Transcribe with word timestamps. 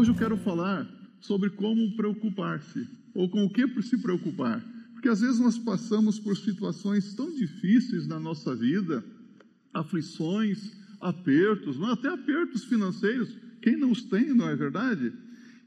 hoje 0.00 0.12
eu 0.12 0.14
quero 0.14 0.36
falar 0.38 0.88
sobre 1.20 1.50
como 1.50 1.94
preocupar-se, 1.94 2.88
ou 3.14 3.28
com 3.28 3.44
o 3.44 3.50
que 3.50 3.82
se 3.82 3.98
preocupar. 3.98 4.64
Porque 4.94 5.10
às 5.10 5.20
vezes 5.20 5.38
nós 5.38 5.58
passamos 5.58 6.18
por 6.18 6.38
situações 6.38 7.14
tão 7.14 7.30
difíceis 7.34 8.06
na 8.06 8.18
nossa 8.18 8.56
vida, 8.56 9.04
aflições, 9.74 10.72
apertos, 11.02 11.78
não, 11.78 11.90
até 11.90 12.08
apertos 12.08 12.64
financeiros, 12.64 13.36
quem 13.60 13.76
não 13.76 13.90
os 13.90 14.02
tem, 14.04 14.32
não 14.32 14.48
é 14.48 14.56
verdade? 14.56 15.12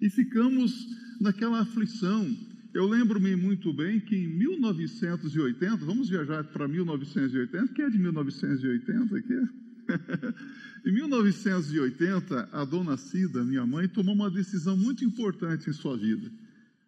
E 0.01 0.09
ficamos 0.09 0.83
naquela 1.21 1.59
aflição. 1.59 2.27
Eu 2.73 2.87
lembro-me 2.89 3.35
muito 3.35 3.71
bem 3.71 3.99
que 3.99 4.15
em 4.15 4.27
1980, 4.27 5.77
vamos 5.85 6.09
viajar 6.09 6.43
para 6.45 6.67
1980, 6.67 7.71
quem 7.73 7.85
é 7.85 7.89
de 7.91 7.99
1980 7.99 9.15
aqui? 9.15 9.49
em 10.85 10.93
1980, 10.93 12.49
a 12.51 12.65
dona 12.65 12.97
Cida, 12.97 13.43
minha 13.43 13.65
mãe, 13.65 13.87
tomou 13.87 14.15
uma 14.15 14.29
decisão 14.29 14.77
muito 14.77 15.03
importante 15.03 15.69
em 15.69 15.73
sua 15.73 15.97
vida. 15.97 16.31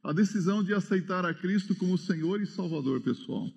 A 0.03 0.13
decisão 0.13 0.63
de 0.63 0.73
aceitar 0.73 1.25
a 1.25 1.33
Cristo 1.33 1.75
como 1.75 1.97
Senhor 1.97 2.41
e 2.41 2.45
Salvador 2.45 3.01
pessoal. 3.01 3.51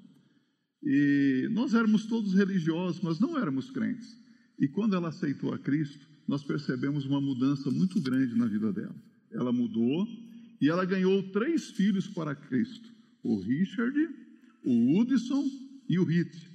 E 0.82 1.48
nós 1.51 1.74
éramos 1.74 2.06
todos 2.06 2.34
religiosos, 2.34 3.01
mas 3.02 3.19
não 3.19 3.38
éramos 3.38 3.70
crentes. 3.70 4.16
E 4.59 4.66
quando 4.69 4.95
ela 4.95 5.09
aceitou 5.09 5.52
a 5.52 5.59
Cristo, 5.59 6.07
nós 6.27 6.43
percebemos 6.43 7.07
uma 7.07 7.20
mudança 7.20 7.70
muito 7.70 8.01
grande 8.01 8.34
na 8.34 8.46
vida 8.46 8.73
dela. 8.73 8.95
Ela 9.30 9.52
mudou 9.52 10.07
e 10.60 10.68
ela 10.68 10.84
ganhou 10.84 11.23
três 11.30 11.70
filhos 11.70 12.07
para 12.09 12.34
Cristo: 12.34 12.91
o 13.23 13.41
Richard, 13.41 13.98
o 14.65 14.98
Hudson 14.98 15.45
e 15.88 15.98
o 15.98 16.05
Hit. 16.05 16.48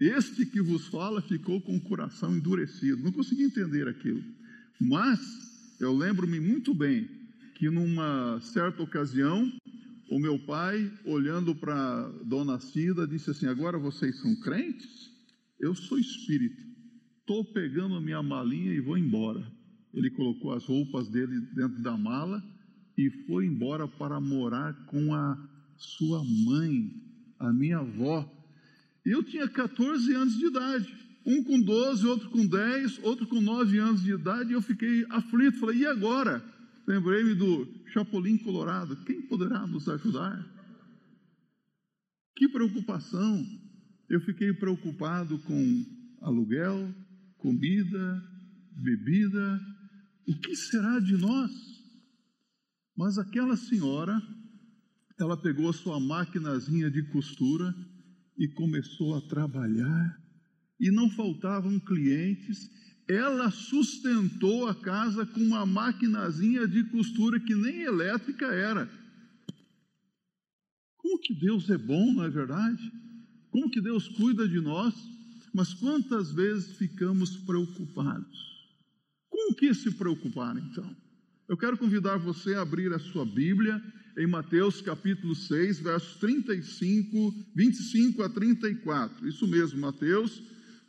Este 0.00 0.46
que 0.46 0.62
vos 0.62 0.86
fala 0.86 1.20
ficou 1.20 1.60
com 1.60 1.76
o 1.76 1.80
coração 1.80 2.36
endurecido, 2.36 3.02
não 3.02 3.10
consegui 3.10 3.42
entender 3.42 3.88
aquilo. 3.88 4.22
Mas 4.80 5.20
eu 5.80 5.92
lembro-me 5.92 6.38
muito 6.38 6.72
bem 6.72 7.08
que 7.56 7.68
numa 7.68 8.40
certa 8.40 8.82
ocasião, 8.82 9.52
o 10.08 10.20
meu 10.20 10.38
pai, 10.38 10.90
olhando 11.04 11.54
para 11.54 12.08
Dona 12.24 12.60
Cida, 12.60 13.06
disse 13.06 13.30
assim: 13.30 13.46
Agora 13.46 13.76
vocês 13.76 14.20
são 14.20 14.36
crentes? 14.36 15.10
Eu 15.58 15.74
sou 15.74 15.98
espírita. 15.98 16.62
Estou 17.20 17.44
pegando 17.52 17.96
a 17.96 18.00
minha 18.00 18.22
malinha 18.22 18.72
e 18.72 18.80
vou 18.80 18.96
embora. 18.96 19.44
Ele 19.92 20.10
colocou 20.10 20.52
as 20.52 20.64
roupas 20.64 21.08
dele 21.08 21.40
dentro 21.54 21.82
da 21.82 21.96
mala 21.96 22.42
e 22.96 23.10
foi 23.26 23.46
embora 23.46 23.88
para 23.88 24.20
morar 24.20 24.72
com 24.86 25.12
a 25.12 25.36
sua 25.76 26.22
mãe, 26.24 26.90
a 27.38 27.52
minha 27.52 27.78
avó, 27.78 28.37
eu 29.10 29.22
tinha 29.22 29.48
14 29.48 30.14
anos 30.14 30.36
de 30.36 30.46
idade. 30.46 30.98
Um 31.24 31.44
com 31.44 31.60
12, 31.60 32.06
outro 32.06 32.30
com 32.30 32.46
10, 32.46 33.00
outro 33.02 33.26
com 33.26 33.40
9 33.40 33.78
anos 33.78 34.02
de 34.02 34.12
idade, 34.12 34.50
e 34.50 34.54
eu 34.54 34.62
fiquei 34.62 35.04
aflito. 35.10 35.58
Falei, 35.58 35.78
e 35.78 35.86
agora? 35.86 36.42
Lembrei-me 36.86 37.34
do 37.34 37.66
Chapolin 37.92 38.38
Colorado. 38.38 38.96
Quem 39.04 39.22
poderá 39.22 39.66
nos 39.66 39.88
ajudar? 39.88 40.46
Que 42.34 42.48
preocupação! 42.48 43.44
Eu 44.08 44.20
fiquei 44.22 44.54
preocupado 44.54 45.38
com 45.40 45.84
aluguel, 46.22 46.94
comida, 47.36 48.22
bebida. 48.72 49.60
O 50.26 50.34
que 50.40 50.56
será 50.56 50.98
de 50.98 51.16
nós? 51.18 51.50
Mas 52.96 53.18
aquela 53.18 53.56
senhora, 53.56 54.20
ela 55.20 55.36
pegou 55.36 55.68
a 55.68 55.74
sua 55.74 56.00
maquinazinha 56.00 56.90
de 56.90 57.02
costura 57.10 57.74
e 58.38 58.46
começou 58.48 59.16
a 59.16 59.20
trabalhar, 59.22 60.16
e 60.80 60.90
não 60.90 61.10
faltavam 61.10 61.78
clientes. 61.80 62.70
Ela 63.08 63.50
sustentou 63.50 64.68
a 64.68 64.74
casa 64.74 65.26
com 65.26 65.40
uma 65.40 65.66
maquinazinha 65.66 66.68
de 66.68 66.84
costura 66.84 67.40
que 67.40 67.54
nem 67.54 67.80
elétrica 67.80 68.46
era. 68.46 68.88
Como 70.96 71.18
que 71.20 71.34
Deus 71.34 71.68
é 71.70 71.78
bom, 71.78 72.12
não 72.12 72.24
é 72.24 72.30
verdade? 72.30 72.92
Como 73.50 73.70
que 73.70 73.80
Deus 73.80 74.06
cuida 74.08 74.46
de 74.46 74.60
nós? 74.60 74.94
Mas 75.54 75.74
quantas 75.74 76.30
vezes 76.30 76.76
ficamos 76.76 77.36
preocupados? 77.38 78.38
Com 79.28 79.52
o 79.52 79.56
que 79.56 79.74
se 79.74 79.90
preocupar 79.92 80.56
então? 80.56 80.94
Eu 81.48 81.56
quero 81.56 81.78
convidar 81.78 82.18
você 82.18 82.54
a 82.54 82.60
abrir 82.60 82.92
a 82.92 82.98
sua 82.98 83.24
Bíblia 83.24 83.82
em 84.18 84.26
Mateus 84.26 84.80
capítulo 84.80 85.32
6, 85.32 85.78
versos 85.78 86.16
35, 86.16 87.34
25 87.54 88.22
a 88.24 88.28
34. 88.28 89.28
Isso 89.28 89.46
mesmo, 89.46 89.80
Mateus 89.80 90.42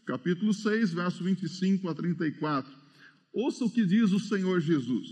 capítulo 0.03 0.51
6, 0.51 0.93
verso 0.93 1.23
25 1.23 1.87
a 1.87 1.93
34. 1.93 2.73
Ouça 3.31 3.63
o 3.63 3.69
que 3.69 3.85
diz 3.85 4.11
o 4.11 4.19
Senhor 4.19 4.59
Jesus. 4.59 5.07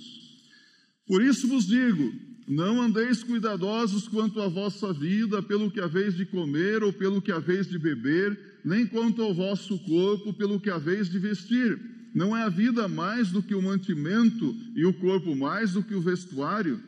Por 1.06 1.22
isso 1.22 1.48
vos 1.48 1.68
digo: 1.68 2.12
não 2.48 2.82
andeis 2.82 3.22
cuidadosos 3.22 4.08
quanto 4.08 4.42
à 4.42 4.48
vossa 4.48 4.92
vida, 4.92 5.44
pelo 5.44 5.70
que 5.70 5.80
haveis 5.80 6.16
de 6.16 6.26
comer 6.26 6.82
ou 6.82 6.92
pelo 6.92 7.22
que 7.22 7.32
haveis 7.32 7.70
de 7.70 7.78
beber, 7.78 8.58
nem 8.66 8.88
quanto 8.88 9.22
ao 9.22 9.32
vosso 9.32 9.78
corpo, 9.80 10.34
pelo 10.34 10.60
que 10.60 10.72
haveis 10.72 11.08
de 11.08 11.20
vestir. 11.20 11.80
Não 12.16 12.36
é 12.36 12.42
a 12.42 12.50
vida 12.50 12.88
mais 12.88 13.30
do 13.30 13.44
que 13.44 13.54
o 13.54 13.62
mantimento 13.62 14.56
e 14.76 14.84
o 14.86 14.94
corpo 14.94 15.36
mais 15.36 15.74
do 15.74 15.84
que 15.84 15.94
o 15.94 16.02
vestuário? 16.02 16.82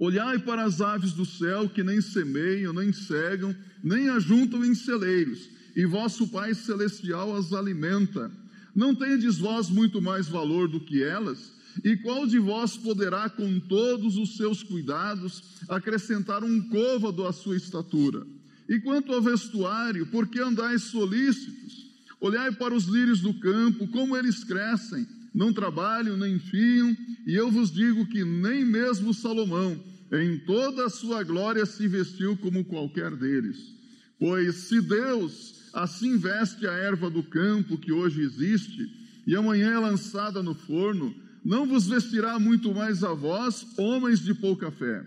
Olhai 0.00 0.38
para 0.38 0.64
as 0.64 0.80
aves 0.80 1.12
do 1.12 1.26
céu 1.26 1.68
que 1.68 1.82
nem 1.82 2.00
semeiam, 2.00 2.72
nem 2.72 2.90
cegam, 2.90 3.54
nem 3.84 4.08
ajuntam 4.08 4.64
em 4.64 4.74
celeiros, 4.74 5.50
e 5.76 5.84
vosso 5.84 6.26
Pai 6.28 6.54
celestial 6.54 7.36
as 7.36 7.52
alimenta. 7.52 8.32
Não 8.74 8.94
tendes 8.94 9.36
vós 9.36 9.68
muito 9.68 10.00
mais 10.00 10.26
valor 10.26 10.68
do 10.68 10.80
que 10.80 11.02
elas? 11.02 11.52
E 11.84 11.98
qual 11.98 12.26
de 12.26 12.38
vós 12.38 12.78
poderá, 12.78 13.28
com 13.28 13.60
todos 13.60 14.16
os 14.16 14.38
seus 14.38 14.62
cuidados, 14.62 15.42
acrescentar 15.68 16.42
um 16.42 16.66
côvado 16.70 17.26
à 17.26 17.32
sua 17.32 17.58
estatura? 17.58 18.26
E 18.66 18.80
quanto 18.80 19.12
ao 19.12 19.20
vestuário, 19.20 20.06
por 20.06 20.26
que 20.28 20.40
andais 20.40 20.84
solícitos? 20.84 21.90
Olhai 22.18 22.50
para 22.52 22.74
os 22.74 22.84
lírios 22.84 23.20
do 23.20 23.34
campo, 23.34 23.86
como 23.88 24.16
eles 24.16 24.44
crescem, 24.44 25.06
não 25.34 25.52
trabalham 25.52 26.16
nem 26.16 26.38
fiam, 26.38 26.96
e 27.26 27.34
eu 27.34 27.50
vos 27.50 27.70
digo 27.70 28.06
que 28.06 28.24
nem 28.24 28.64
mesmo 28.64 29.14
Salomão, 29.14 29.80
em 30.12 30.38
toda 30.38 30.86
a 30.86 30.90
sua 30.90 31.22
glória 31.22 31.64
se 31.64 31.86
vestiu 31.86 32.36
como 32.36 32.64
qualquer 32.64 33.14
deles. 33.14 33.74
Pois 34.18 34.54
se 34.56 34.80
Deus 34.80 35.70
assim 35.72 36.16
veste 36.16 36.66
a 36.66 36.72
erva 36.72 37.08
do 37.08 37.22
campo 37.22 37.78
que 37.78 37.92
hoje 37.92 38.20
existe, 38.20 38.90
e 39.26 39.36
amanhã 39.36 39.70
é 39.70 39.78
lançada 39.78 40.42
no 40.42 40.54
forno, 40.54 41.14
não 41.44 41.66
vos 41.66 41.86
vestirá 41.86 42.38
muito 42.38 42.74
mais 42.74 43.04
a 43.04 43.14
vós, 43.14 43.66
homens 43.78 44.20
de 44.20 44.34
pouca 44.34 44.70
fé. 44.70 45.04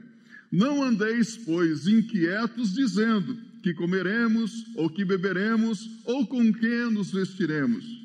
Não 0.51 0.83
andeis, 0.83 1.35
pois, 1.35 1.87
inquietos, 1.87 2.73
dizendo 2.73 3.37
que 3.61 3.73
comeremos, 3.73 4.65
ou 4.75 4.89
que 4.89 5.03
beberemos, 5.03 5.89
ou 6.05 6.25
com 6.27 6.53
que 6.53 6.85
nos 6.91 7.11
vestiremos. 7.11 8.02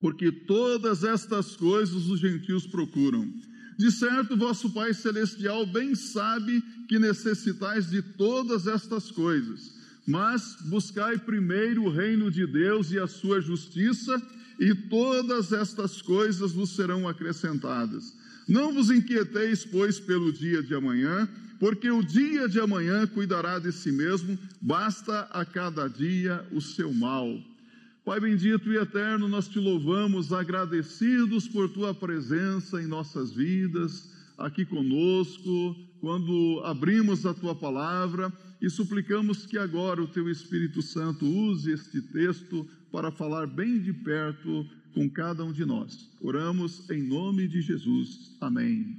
Porque 0.00 0.30
todas 0.30 1.04
estas 1.04 1.56
coisas 1.56 2.06
os 2.06 2.20
gentios 2.20 2.66
procuram 2.66 3.32
de 3.78 3.92
certo, 3.92 4.36
vosso 4.36 4.70
Pai 4.70 4.94
Celestial 4.94 5.66
bem 5.66 5.94
sabe 5.94 6.62
que 6.88 6.98
necessitais 6.98 7.90
de 7.90 8.00
todas 8.00 8.66
estas 8.66 9.10
coisas, 9.10 9.74
mas 10.06 10.56
buscai 10.62 11.18
primeiro 11.18 11.84
o 11.84 11.90
reino 11.90 12.30
de 12.30 12.46
Deus 12.46 12.90
e 12.90 12.98
a 12.98 13.06
sua 13.06 13.40
justiça, 13.40 14.20
e 14.58 14.74
todas 14.74 15.52
estas 15.52 16.00
coisas 16.00 16.52
vos 16.52 16.70
serão 16.70 17.06
acrescentadas. 17.06 18.14
Não 18.48 18.72
vos 18.72 18.90
inquieteis, 18.90 19.66
pois, 19.66 20.00
pelo 20.00 20.32
dia 20.32 20.62
de 20.62 20.74
amanhã, 20.74 21.28
porque 21.60 21.90
o 21.90 22.02
dia 22.02 22.48
de 22.48 22.58
amanhã 22.58 23.06
cuidará 23.06 23.58
de 23.58 23.72
si 23.72 23.92
mesmo, 23.92 24.38
basta 24.62 25.22
a 25.32 25.44
cada 25.44 25.86
dia 25.88 26.46
o 26.50 26.62
seu 26.62 26.94
mal. 26.94 27.38
Pai 28.06 28.20
bendito 28.20 28.72
e 28.72 28.76
eterno, 28.76 29.26
nós 29.26 29.48
te 29.48 29.58
louvamos, 29.58 30.32
agradecidos 30.32 31.48
por 31.48 31.68
tua 31.68 31.92
presença 31.92 32.80
em 32.80 32.86
nossas 32.86 33.32
vidas, 33.32 34.12
aqui 34.38 34.64
conosco, 34.64 35.74
quando 36.00 36.62
abrimos 36.64 37.26
a 37.26 37.34
tua 37.34 37.52
palavra 37.52 38.32
e 38.62 38.70
suplicamos 38.70 39.44
que 39.44 39.58
agora 39.58 40.00
o 40.00 40.06
teu 40.06 40.30
Espírito 40.30 40.82
Santo 40.82 41.26
use 41.26 41.72
este 41.72 42.00
texto 42.00 42.64
para 42.92 43.10
falar 43.10 43.48
bem 43.48 43.82
de 43.82 43.92
perto 43.92 44.64
com 44.94 45.10
cada 45.10 45.42
um 45.42 45.50
de 45.50 45.64
nós. 45.64 46.08
Oramos 46.20 46.88
em 46.88 47.02
nome 47.02 47.48
de 47.48 47.60
Jesus. 47.60 48.36
Amém. 48.40 48.96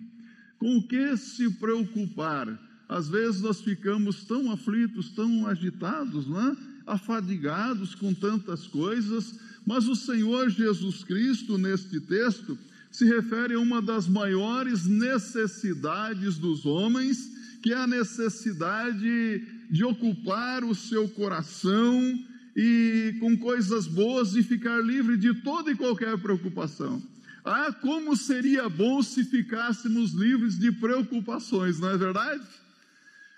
Com 0.59 0.79
o 0.79 0.85
que 0.85 1.15
se 1.15 1.49
preocupar? 1.51 2.45
Às 2.89 3.07
vezes 3.07 3.41
nós 3.41 3.61
ficamos 3.61 4.25
tão 4.25 4.51
aflitos, 4.51 5.11
tão 5.11 5.47
agitados, 5.47 6.27
não 6.27 6.51
é? 6.51 6.76
Afadigados 6.87 7.93
com 7.93 8.13
tantas 8.13 8.65
coisas, 8.65 9.35
mas 9.65 9.87
o 9.87 9.95
Senhor 9.95 10.49
Jesus 10.49 11.03
Cristo, 11.03 11.57
neste 11.57 11.99
texto, 11.99 12.57
se 12.89 13.05
refere 13.05 13.53
a 13.53 13.59
uma 13.59 13.81
das 13.81 14.07
maiores 14.07 14.87
necessidades 14.87 16.37
dos 16.37 16.65
homens, 16.65 17.29
que 17.61 17.73
é 17.73 17.75
a 17.75 17.85
necessidade 17.85 19.43
de 19.69 19.83
ocupar 19.83 20.63
o 20.63 20.73
seu 20.73 21.07
coração 21.09 22.19
e 22.55 23.15
com 23.19 23.37
coisas 23.37 23.85
boas 23.85 24.35
e 24.35 24.41
ficar 24.41 24.81
livre 24.81 25.17
de 25.17 25.33
toda 25.41 25.69
e 25.69 25.75
qualquer 25.75 26.17
preocupação. 26.17 27.03
Ah, 27.45 27.71
como 27.71 28.15
seria 28.15 28.67
bom 28.67 29.03
se 29.03 29.23
ficássemos 29.23 30.13
livres 30.13 30.57
de 30.57 30.71
preocupações, 30.71 31.79
não 31.79 31.89
é 31.89 31.97
verdade? 31.97 32.43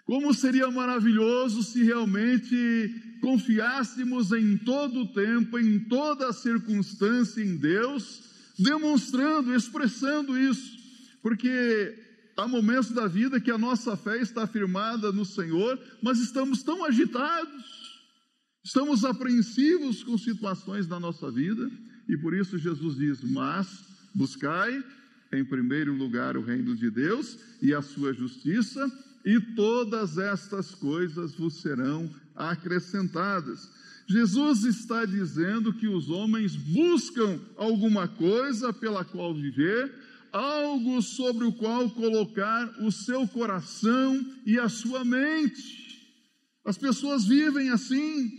Como 0.09 0.33
seria 0.33 0.71
maravilhoso 0.71 1.61
se 1.61 1.83
realmente 1.83 3.19
confiássemos 3.21 4.31
em 4.31 4.57
todo 4.57 5.01
o 5.01 5.13
tempo, 5.13 5.59
em 5.59 5.81
toda 5.81 6.33
circunstância 6.33 7.43
em 7.43 7.55
Deus, 7.55 8.23
demonstrando, 8.57 9.53
expressando 9.53 10.35
isso, 10.35 10.75
porque 11.21 11.95
há 12.35 12.47
momentos 12.47 12.89
da 12.89 13.05
vida 13.05 13.39
que 13.39 13.51
a 13.51 13.57
nossa 13.59 13.95
fé 13.95 14.19
está 14.19 14.47
firmada 14.47 15.11
no 15.11 15.23
Senhor, 15.23 15.79
mas 16.01 16.17
estamos 16.17 16.63
tão 16.63 16.83
agitados, 16.83 17.63
estamos 18.63 19.05
apreensivos 19.05 20.03
com 20.03 20.17
situações 20.17 20.87
da 20.87 20.99
nossa 20.99 21.29
vida, 21.29 21.69
e 22.07 22.17
por 22.17 22.33
isso 22.33 22.57
Jesus 22.57 22.97
diz: 22.97 23.21
Mas 23.21 23.67
buscai 24.15 24.83
em 25.31 25.45
primeiro 25.45 25.93
lugar 25.93 26.35
o 26.35 26.41
reino 26.41 26.75
de 26.75 26.89
Deus 26.89 27.37
e 27.61 27.75
a 27.75 27.81
sua 27.83 28.11
justiça 28.11 28.91
e 29.25 29.39
todas 29.55 30.17
estas 30.17 30.73
coisas 30.73 31.35
vos 31.35 31.61
serão 31.61 32.09
acrescentadas. 32.35 33.69
Jesus 34.07 34.63
está 34.63 35.05
dizendo 35.05 35.73
que 35.73 35.87
os 35.87 36.09
homens 36.09 36.55
buscam 36.55 37.39
alguma 37.55 38.07
coisa 38.07 38.73
pela 38.73 39.05
qual 39.05 39.35
viver, 39.35 39.93
algo 40.31 41.01
sobre 41.01 41.45
o 41.45 41.53
qual 41.53 41.89
colocar 41.91 42.81
o 42.81 42.91
seu 42.91 43.27
coração 43.27 44.25
e 44.45 44.57
a 44.57 44.67
sua 44.67 45.05
mente. 45.05 45.89
As 46.65 46.77
pessoas 46.77 47.25
vivem 47.25 47.69
assim. 47.69 48.31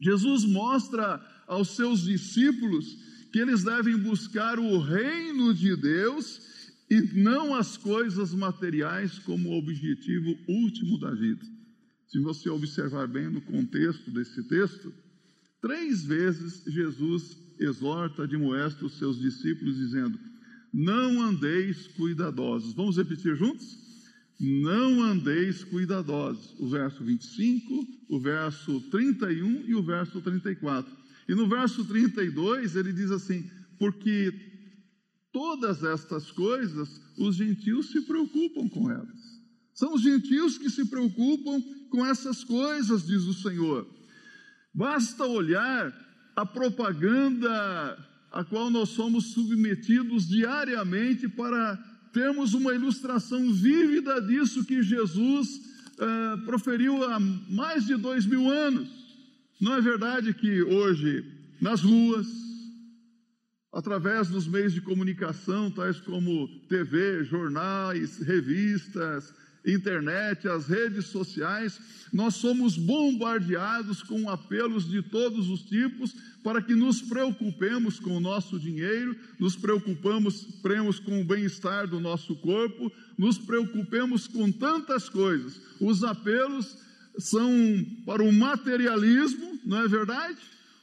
Jesus 0.00 0.44
mostra 0.44 1.20
aos 1.46 1.76
seus 1.76 2.02
discípulos 2.02 2.86
que 3.32 3.38
eles 3.38 3.62
devem 3.62 3.96
buscar 3.96 4.58
o 4.58 4.80
reino 4.80 5.54
de 5.54 5.76
Deus 5.76 6.40
e 6.90 7.00
não 7.20 7.54
as 7.54 7.76
coisas 7.76 8.32
materiais 8.32 9.18
como 9.20 9.52
objetivo 9.52 10.38
último 10.48 10.98
da 10.98 11.10
vida. 11.10 11.44
Se 12.06 12.18
você 12.20 12.48
observar 12.48 13.06
bem 13.06 13.28
no 13.28 13.42
contexto 13.42 14.10
desse 14.10 14.42
texto, 14.48 14.92
três 15.60 16.04
vezes 16.04 16.64
Jesus 16.64 17.36
exorta, 17.60 18.22
admoesta 18.22 18.86
os 18.86 18.96
seus 18.96 19.18
discípulos, 19.18 19.76
dizendo: 19.76 20.18
Não 20.72 21.22
andeis 21.22 21.86
cuidadosos. 21.88 22.72
Vamos 22.72 22.96
repetir 22.96 23.36
juntos? 23.36 23.86
Não 24.40 25.02
andeis 25.02 25.64
cuidadosos. 25.64 26.54
O 26.58 26.68
verso 26.68 27.04
25, 27.04 27.86
o 28.08 28.18
verso 28.18 28.80
31 28.90 29.68
e 29.68 29.74
o 29.74 29.82
verso 29.82 30.20
34. 30.22 30.96
E 31.28 31.34
no 31.34 31.46
verso 31.46 31.84
32 31.84 32.76
ele 32.76 32.92
diz 32.92 33.10
assim: 33.10 33.50
Porque 33.78 34.32
Todas 35.38 35.84
estas 35.84 36.32
coisas, 36.32 37.00
os 37.16 37.36
gentios 37.36 37.92
se 37.92 38.00
preocupam 38.00 38.68
com 38.68 38.90
elas. 38.90 39.40
São 39.72 39.94
os 39.94 40.02
gentios 40.02 40.58
que 40.58 40.68
se 40.68 40.84
preocupam 40.86 41.62
com 41.90 42.04
essas 42.04 42.42
coisas, 42.42 43.06
diz 43.06 43.22
o 43.22 43.32
Senhor. 43.32 43.88
Basta 44.74 45.24
olhar 45.24 45.94
a 46.34 46.44
propaganda 46.44 47.96
a 48.32 48.42
qual 48.42 48.68
nós 48.68 48.88
somos 48.88 49.26
submetidos 49.26 50.26
diariamente 50.26 51.28
para 51.28 51.76
termos 52.12 52.52
uma 52.52 52.74
ilustração 52.74 53.52
vívida 53.52 54.20
disso 54.20 54.64
que 54.64 54.82
Jesus 54.82 55.48
uh, 55.54 56.44
proferiu 56.46 57.04
há 57.04 57.20
mais 57.20 57.86
de 57.86 57.94
dois 57.94 58.26
mil 58.26 58.50
anos. 58.50 58.88
Não 59.60 59.76
é 59.76 59.80
verdade 59.80 60.34
que 60.34 60.62
hoje, 60.62 61.24
nas 61.60 61.80
ruas, 61.80 62.26
através 63.72 64.28
dos 64.28 64.46
meios 64.46 64.72
de 64.72 64.80
comunicação, 64.80 65.70
tais 65.70 66.00
como 66.00 66.48
TV, 66.68 67.24
jornais, 67.24 68.18
revistas, 68.18 69.32
internet, 69.66 70.48
as 70.48 70.66
redes 70.66 71.06
sociais, 71.06 71.78
nós 72.12 72.36
somos 72.36 72.76
bombardeados 72.76 74.02
com 74.02 74.30
apelos 74.30 74.88
de 74.88 75.02
todos 75.02 75.50
os 75.50 75.62
tipos 75.62 76.14
para 76.42 76.62
que 76.62 76.74
nos 76.74 77.02
preocupemos 77.02 78.00
com 78.00 78.16
o 78.16 78.20
nosso 78.20 78.58
dinheiro, 78.58 79.14
nos 79.38 79.56
preocupamos 79.56 80.42
premos 80.62 80.98
com 80.98 81.20
o 81.20 81.24
bem-estar 81.24 81.86
do 81.86 82.00
nosso 82.00 82.36
corpo, 82.36 82.90
nos 83.18 83.36
preocupemos 83.36 84.26
com 84.26 84.50
tantas 84.50 85.08
coisas. 85.08 85.60
Os 85.80 86.02
apelos 86.02 86.78
são 87.18 87.50
para 88.06 88.22
o 88.22 88.32
materialismo, 88.32 89.58
não 89.64 89.82
é 89.82 89.88
verdade? 89.88 90.38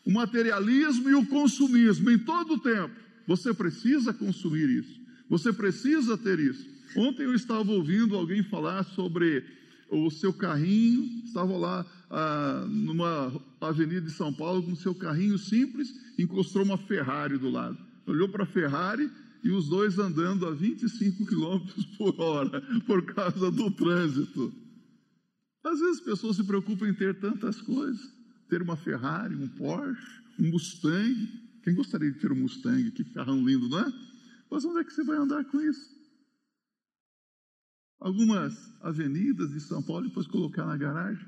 O 0.06 0.12
materialismo 0.12 1.10
e 1.10 1.16
o 1.16 1.26
consumismo 1.26 2.12
em 2.12 2.20
todo 2.20 2.54
o 2.54 2.60
tempo. 2.60 2.94
Você 3.28 3.54
precisa 3.54 4.14
consumir 4.14 4.70
isso, 4.70 5.02
você 5.28 5.52
precisa 5.52 6.16
ter 6.18 6.40
isso. 6.40 6.66
Ontem 6.96 7.24
eu 7.24 7.34
estava 7.34 7.72
ouvindo 7.72 8.16
alguém 8.16 8.44
falar 8.44 8.84
sobre 8.84 9.44
o 9.90 10.10
seu 10.12 10.32
carrinho, 10.32 11.24
estava 11.26 11.58
lá 11.58 11.86
ah, 12.10 12.66
numa 12.70 13.34
avenida 13.60 14.02
de 14.02 14.12
São 14.12 14.32
Paulo 14.32 14.64
com 14.64 14.76
seu 14.76 14.94
carrinho 14.94 15.38
simples, 15.38 15.92
encostou 16.18 16.64
uma 16.64 16.78
Ferrari 16.78 17.38
do 17.38 17.50
lado. 17.50 17.78
Olhou 18.06 18.30
para 18.30 18.44
a 18.44 18.48
Ferrari 18.48 19.10
e 19.44 19.52
os 19.52 19.68
dois 19.68 19.98
andando 19.98 20.46
a 20.46 20.52
25 20.52 21.26
km 21.26 21.66
por 21.98 22.20
hora 22.22 22.62
por 22.86 23.04
causa 23.06 23.52
do 23.52 23.70
trânsito. 23.72 24.54
Às 25.64 25.80
vezes 25.80 25.98
as 26.00 26.06
pessoas 26.06 26.36
se 26.36 26.44
preocupam 26.44 26.88
em 26.88 26.94
ter 26.94 27.20
tantas 27.20 27.60
coisas 27.60 28.15
ter 28.50 28.62
uma 28.62 28.76
Ferrari, 28.76 29.36
um 29.36 29.48
Porsche, 29.48 30.22
um 30.40 30.50
Mustang. 30.52 31.16
Quem 31.64 31.74
gostaria 31.74 32.12
de 32.12 32.20
ter 32.20 32.32
um 32.32 32.36
Mustang? 32.36 32.92
Que 32.92 33.04
carrão 33.14 33.46
lindo, 33.46 33.68
não 33.70 33.80
é? 33.80 33.94
Mas 34.50 34.64
onde 34.66 34.80
é 34.80 34.84
que 34.84 34.94
você 34.94 35.04
vai 35.04 35.18
andar 35.18 35.44
com 35.46 35.60
isso? 35.62 35.96
Algumas 38.00 38.54
avenidas 38.82 39.52
de 39.52 39.60
São 39.62 39.82
Paulo, 39.82 40.08
depois 40.08 40.28
colocar 40.28 40.66
na 40.66 40.78
garagem. 40.78 41.26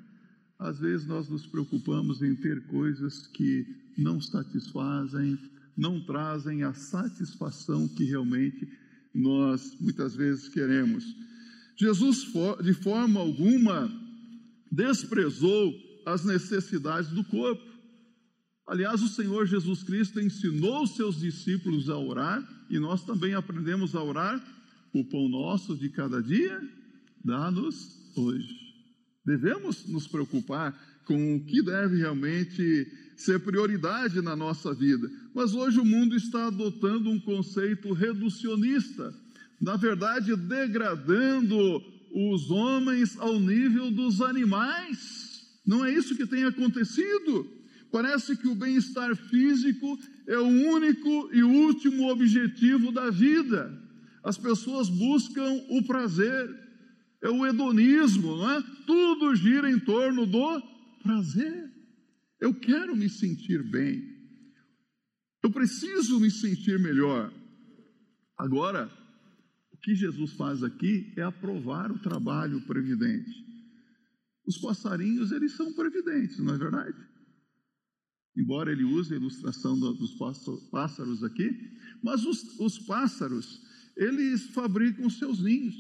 Às 0.60 0.80
vezes 0.80 1.08
nós 1.08 1.30
nos 1.30 1.46
preocupamos 1.46 2.22
em 2.22 2.36
ter 2.36 2.66
coisas 2.68 3.28
que 3.28 3.66
não 3.98 4.20
satisfazem, 4.20 5.38
não 5.76 6.04
trazem 6.06 6.64
a 6.64 6.74
satisfação 6.74 7.88
que 7.88 8.04
realmente 8.04 8.68
nós 9.14 9.76
muitas 9.80 10.16
vezes 10.16 10.50
queremos. 10.50 11.04
Jesus, 11.76 12.26
de 12.64 12.74
forma 12.74 13.20
alguma, 13.20 13.92
desprezou 14.72 15.87
as 16.08 16.24
necessidades 16.24 17.10
do 17.10 17.24
corpo. 17.26 17.62
Aliás, 18.66 19.02
o 19.02 19.10
Senhor 19.10 19.46
Jesus 19.46 19.84
Cristo 19.84 20.22
ensinou 20.22 20.84
os 20.84 20.96
seus 20.96 21.20
discípulos 21.20 21.90
a 21.90 21.98
orar 21.98 22.42
e 22.70 22.80
nós 22.80 23.04
também 23.04 23.34
aprendemos 23.34 23.94
a 23.94 24.02
orar. 24.02 24.42
O 24.94 25.04
pão 25.04 25.28
nosso 25.28 25.76
de 25.76 25.90
cada 25.90 26.24
dia, 26.24 26.60
dá-nos 27.24 27.76
hoje. 28.16 28.56
Devemos 29.26 29.86
nos 29.88 30.08
preocupar 30.08 30.74
com 31.06 31.36
o 31.36 31.44
que 31.44 31.62
deve 31.62 31.98
realmente 31.98 32.88
ser 33.18 33.40
prioridade 33.42 34.22
na 34.22 34.36
nossa 34.36 34.74
vida. 34.74 35.10
Mas 35.36 35.54
hoje 35.54 35.78
o 35.80 35.86
mundo 35.86 36.16
está 36.16 36.48
adotando 36.48 37.10
um 37.10 37.20
conceito 37.20 37.92
reducionista, 37.92 39.14
na 39.60 39.76
verdade, 39.76 40.36
degradando 40.36 41.84
os 42.14 42.50
homens 42.50 43.18
ao 43.20 43.40
nível 43.40 43.92
dos 43.92 44.22
animais. 44.22 45.17
Não 45.68 45.84
é 45.84 45.94
isso 45.94 46.16
que 46.16 46.26
tem 46.26 46.46
acontecido. 46.46 47.46
Parece 47.92 48.38
que 48.38 48.48
o 48.48 48.56
bem-estar 48.56 49.14
físico 49.16 50.00
é 50.26 50.38
o 50.38 50.48
único 50.48 51.30
e 51.34 51.44
último 51.44 52.10
objetivo 52.10 52.92
da 52.92 53.10
vida. 53.10 53.78
As 54.24 54.38
pessoas 54.38 54.90
buscam 54.90 55.50
o 55.70 55.84
prazer, 55.84 56.50
é 57.22 57.30
o 57.30 57.46
hedonismo, 57.46 58.38
não 58.38 58.52
é? 58.52 58.64
Tudo 58.86 59.36
gira 59.36 59.70
em 59.70 59.80
torno 59.80 60.26
do 60.26 60.62
prazer. 61.04 61.70
Eu 62.40 62.54
quero 62.54 62.96
me 62.96 63.10
sentir 63.10 63.64
bem, 63.70 64.02
eu 65.44 65.52
preciso 65.52 66.20
me 66.20 66.30
sentir 66.30 66.80
melhor. 66.80 67.34
Agora, 68.38 68.92
o 69.72 69.78
que 69.78 69.96
Jesus 69.96 70.34
faz 70.34 70.62
aqui 70.62 71.14
é 71.18 71.24
aprovar 71.24 71.92
o 71.92 72.00
trabalho 72.00 72.62
previdente. 72.62 73.48
Os 74.48 74.58
passarinhos, 74.58 75.32
eles 75.34 75.52
são 75.52 75.74
previdentes, 75.74 76.40
não 76.40 76.56
é 76.56 76.58
verdade? 76.58 76.98
Embora 78.36 78.72
ele 78.72 78.86
use 78.86 79.14
a 79.14 79.18
ilustração 79.18 79.78
dos 79.78 80.16
pássaros 80.72 81.24
aqui, 81.24 81.50
mas 82.02 82.24
os, 82.24 82.58
os 82.60 82.80
pássaros, 82.80 83.62
eles 83.98 84.48
fabricam 84.52 85.10
seus 85.10 85.44
ninhos. 85.44 85.76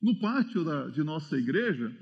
No 0.00 0.18
pátio 0.18 0.64
da, 0.64 0.88
de 0.88 1.02
nossa 1.02 1.36
igreja, 1.36 1.94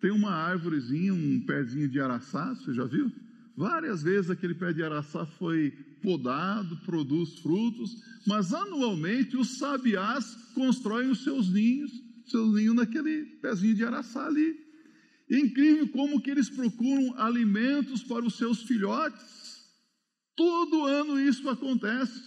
tem 0.00 0.10
uma 0.10 0.32
árvorezinha, 0.32 1.14
um 1.14 1.40
pezinho 1.46 1.88
de 1.88 2.00
araçá, 2.00 2.54
você 2.54 2.74
já 2.74 2.84
viu? 2.84 3.10
Várias 3.56 4.02
vezes 4.02 4.30
aquele 4.30 4.54
pé 4.54 4.72
de 4.72 4.82
araçá 4.82 5.24
foi 5.24 5.70
podado, 6.02 6.76
produz 6.78 7.38
frutos, 7.38 7.96
mas 8.26 8.52
anualmente 8.52 9.36
os 9.36 9.58
sabiás 9.58 10.34
constroem 10.54 11.08
os 11.08 11.22
seus 11.22 11.48
ninhos, 11.50 11.92
seus 12.26 12.52
ninhos 12.54 12.74
naquele 12.74 13.24
pezinho 13.40 13.74
de 13.74 13.84
araçá 13.84 14.26
ali. 14.26 14.63
É 15.30 15.38
incrível 15.38 15.88
como 15.88 16.20
que 16.20 16.30
eles 16.30 16.50
procuram 16.50 17.18
alimentos 17.18 18.02
para 18.02 18.24
os 18.24 18.36
seus 18.36 18.62
filhotes. 18.62 19.64
Todo 20.36 20.84
ano 20.84 21.18
isso 21.18 21.48
acontece. 21.48 22.20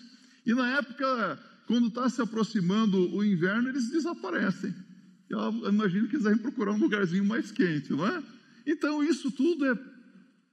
E 0.46 0.54
na 0.54 0.77
época, 0.77 1.39
quando 1.68 1.89
está 1.89 2.10
se 2.10 2.22
aproximando 2.22 3.13
o 3.13 3.24
inverno, 3.24 3.70
eles 3.70 3.89
desaparecem. 3.92 4.74
Eu 5.30 5.70
imagino 5.70 6.08
que 6.08 6.16
eles 6.16 6.24
devem 6.24 6.39
procurar 6.39 6.72
um 6.72 6.80
lugarzinho 6.80 7.25
mais 7.25 7.51
quente, 7.51 7.92
não 7.92 8.08
é? 8.08 8.24
Então, 8.66 9.04
isso 9.04 9.30
tudo 9.32 9.66
é 9.66 9.77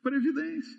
previdência. 0.03 0.79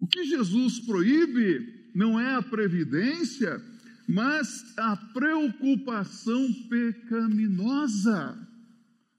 O 0.00 0.06
que 0.06 0.24
Jesus 0.24 0.78
proíbe 0.80 1.90
não 1.94 2.18
é 2.18 2.34
a 2.34 2.42
previdência, 2.42 3.60
mas 4.08 4.76
a 4.78 4.96
preocupação 4.96 6.52
pecaminosa. 6.68 8.53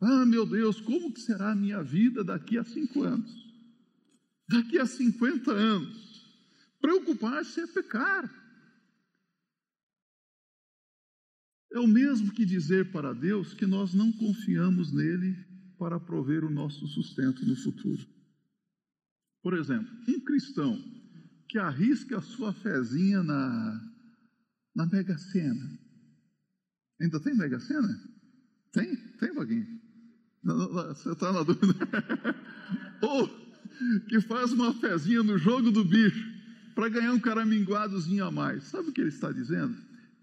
Ah, 0.01 0.25
meu 0.25 0.45
Deus, 0.45 0.81
como 0.81 1.13
que 1.13 1.21
será 1.21 1.51
a 1.51 1.55
minha 1.55 1.81
vida 1.81 2.23
daqui 2.23 2.57
a 2.57 2.63
cinco 2.63 3.03
anos? 3.03 3.45
Daqui 4.47 4.77
a 4.77 4.85
50 4.85 5.51
anos? 5.51 6.05
Preocupar-se 6.79 7.61
é 7.61 7.67
pecar. 7.67 8.29
É 11.73 11.79
o 11.79 11.87
mesmo 11.87 12.31
que 12.31 12.45
dizer 12.45 12.91
para 12.91 13.13
Deus 13.13 13.53
que 13.53 13.65
nós 13.65 13.93
não 13.93 14.11
confiamos 14.11 14.93
nele 14.93 15.35
para 15.77 15.99
prover 15.99 16.43
o 16.43 16.49
nosso 16.49 16.87
sustento 16.87 17.45
no 17.45 17.55
futuro. 17.55 18.05
Por 19.41 19.57
exemplo, 19.57 19.91
um 20.07 20.19
cristão 20.21 20.81
que 21.49 21.57
arrisca 21.57 22.17
a 22.17 22.21
sua 22.21 22.53
fezinha 22.53 23.21
na, 23.23 23.93
na 24.75 24.85
Mega 24.85 25.17
Sena. 25.17 25.79
Ainda 27.01 27.19
tem 27.19 27.35
Mega 27.35 27.59
Sena? 27.59 27.99
Tem? 28.71 28.95
Tem, 29.17 29.33
Vaguinho? 29.33 29.84
Você 30.45 31.11
está 31.11 31.33
na 31.33 31.41
dúvida? 31.41 31.73
Ou 33.01 33.27
que 34.07 34.21
faz 34.21 34.51
uma 34.51 34.73
fezinha 34.75 35.23
no 35.23 35.37
jogo 35.37 35.71
do 35.71 35.83
bicho 35.83 36.33
para 36.75 36.89
ganhar 36.89 37.13
um 37.13 37.19
caraminguadozinho 37.19 38.23
a 38.23 38.31
mais. 38.31 38.65
Sabe 38.65 38.89
o 38.89 38.93
que 38.93 39.01
ele 39.01 39.09
está 39.09 39.31
dizendo? 39.31 39.75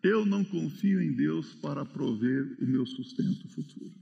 Eu 0.03 0.25
não 0.25 0.45
confio 0.45 1.03
em 1.03 1.13
Deus 1.13 1.55
para 1.55 1.85
prover 1.85 2.57
o 2.61 2.67
meu 2.67 2.87
sustento 2.87 3.49
futuro. 3.49 3.93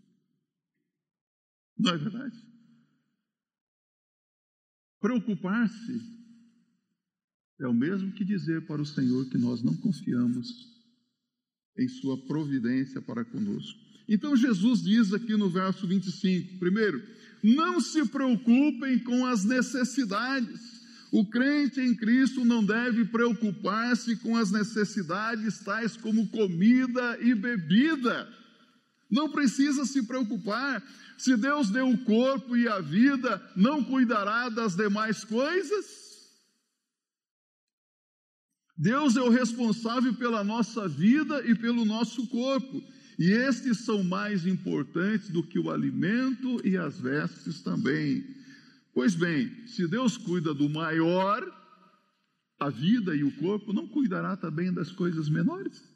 Não 1.79 1.93
é 1.93 1.97
verdade? 1.97 2.37
Preocupar-se 5.00 6.21
é 7.61 7.67
o 7.67 7.75
mesmo 7.75 8.12
que 8.12 8.25
dizer 8.25 8.67
para 8.67 8.83
o 8.83 8.87
Senhor 8.87 9.29
que 9.31 9.39
nós 9.39 9.62
não 9.62 9.75
confiamos 9.77 10.69
em 11.79 11.89
Sua 11.89 12.19
providência 12.27 13.00
para 13.00 13.25
conosco. 13.25 13.89
Então 14.11 14.35
Jesus 14.35 14.83
diz 14.83 15.14
aqui 15.14 15.37
no 15.37 15.49
verso 15.49 15.87
25: 15.87 16.59
primeiro, 16.59 17.00
não 17.45 17.81
se 17.81 18.05
preocupem 18.07 18.99
com 18.99 19.25
as 19.25 19.45
necessidades. 19.45 20.81
O 21.12 21.25
crente 21.25 21.81
em 21.81 21.95
Cristo 21.95 22.45
não 22.45 22.64
deve 22.64 23.05
preocupar-se 23.05 24.17
com 24.17 24.37
as 24.37 24.50
necessidades 24.50 25.61
tais 25.61 25.97
como 25.97 26.29
comida 26.29 27.19
e 27.21 27.35
bebida. 27.37 28.29
Não 29.09 29.31
precisa 29.31 29.85
se 29.85 30.02
preocupar. 30.02 30.83
Se 31.17 31.37
Deus 31.37 31.71
deu 31.71 31.88
o 31.88 31.99
corpo 32.05 32.57
e 32.57 32.67
a 32.67 32.81
vida, 32.81 33.40
não 33.57 33.83
cuidará 33.83 34.49
das 34.49 34.75
demais 34.75 35.23
coisas? 35.25 35.87
Deus 38.76 39.17
é 39.17 39.21
o 39.21 39.29
responsável 39.29 40.14
pela 40.14 40.43
nossa 40.43 40.88
vida 40.88 41.45
e 41.47 41.55
pelo 41.55 41.85
nosso 41.85 42.26
corpo. 42.29 42.83
E 43.21 43.33
estes 43.33 43.85
são 43.85 44.03
mais 44.03 44.47
importantes 44.47 45.29
do 45.29 45.43
que 45.43 45.59
o 45.59 45.71
alimento 45.71 46.67
e 46.67 46.79
as 46.79 46.99
vestes 46.99 47.61
também. 47.61 48.25
Pois 48.95 49.15
bem, 49.15 49.67
se 49.67 49.87
Deus 49.87 50.17
cuida 50.17 50.55
do 50.55 50.71
maior, 50.71 51.45
a 52.59 52.71
vida 52.71 53.15
e 53.15 53.23
o 53.23 53.37
corpo, 53.37 53.75
não 53.75 53.87
cuidará 53.87 54.39
também 54.39 54.73
das 54.73 54.91
coisas 54.91 55.29
menores? 55.29 55.87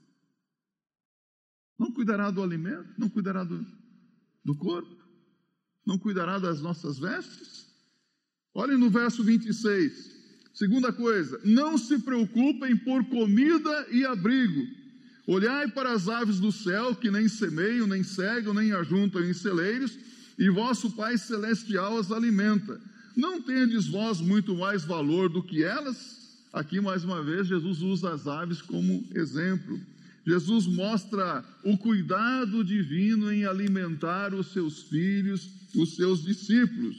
Não 1.79 1.91
cuidará 1.91 2.31
do 2.31 2.43
alimento? 2.43 2.93
Não 2.99 3.09
cuidará 3.09 3.43
do, 3.43 3.67
do 4.45 4.55
corpo? 4.55 4.95
Não 5.87 5.99
cuidará 5.99 6.39
das 6.39 6.61
nossas 6.61 6.99
vestes? 6.99 7.67
Olhem 8.53 8.77
no 8.77 8.91
verso 8.91 9.25
26. 9.25 10.13
Segunda 10.53 10.93
coisa, 10.93 11.41
não 11.43 11.79
se 11.79 11.99
preocupem 12.01 12.77
por 12.77 13.03
comida 13.07 13.89
e 13.91 14.05
abrigo. 14.05 14.84
Olhai 15.27 15.69
para 15.69 15.93
as 15.93 16.09
aves 16.09 16.39
do 16.39 16.53
céu, 16.53 16.95
que 16.95 17.11
nem 17.11 17.29
semeiam, 17.29 17.87
nem 17.87 18.03
cegam, 18.03 18.53
nem 18.53 18.73
ajuntam 18.73 19.25
em 19.25 19.33
celeiros, 19.33 19.97
e 20.39 20.51
vosso 20.51 20.91
Pai 20.91 21.17
Celestial 21.17 21.99
as 21.99 22.13
alimenta. 22.13 22.79
Não 23.17 23.41
tendes 23.41 23.87
vós 23.87 24.21
muito 24.21 24.55
mais 24.57 24.85
valor 24.85 25.29
do 25.29 25.43
que 25.43 25.63
elas? 25.63 26.15
Aqui, 26.53 26.81
mais 26.81 27.05
uma 27.05 27.23
vez, 27.23 27.47
Jesus 27.47 27.81
usa 27.81 28.13
as 28.13 28.27
aves 28.27 28.61
como 28.61 29.05
exemplo. 29.15 29.81
Jesus 30.27 30.67
mostra 30.67 31.45
o 31.63 31.77
cuidado 31.77 32.65
divino 32.65 33.33
em 33.33 33.45
alimentar 33.45 34.35
os 34.35 34.53
seus 34.53 34.83
filhos, 34.83 35.49
os 35.75 35.97
seus 35.97 36.23
discípulos. 36.23 36.97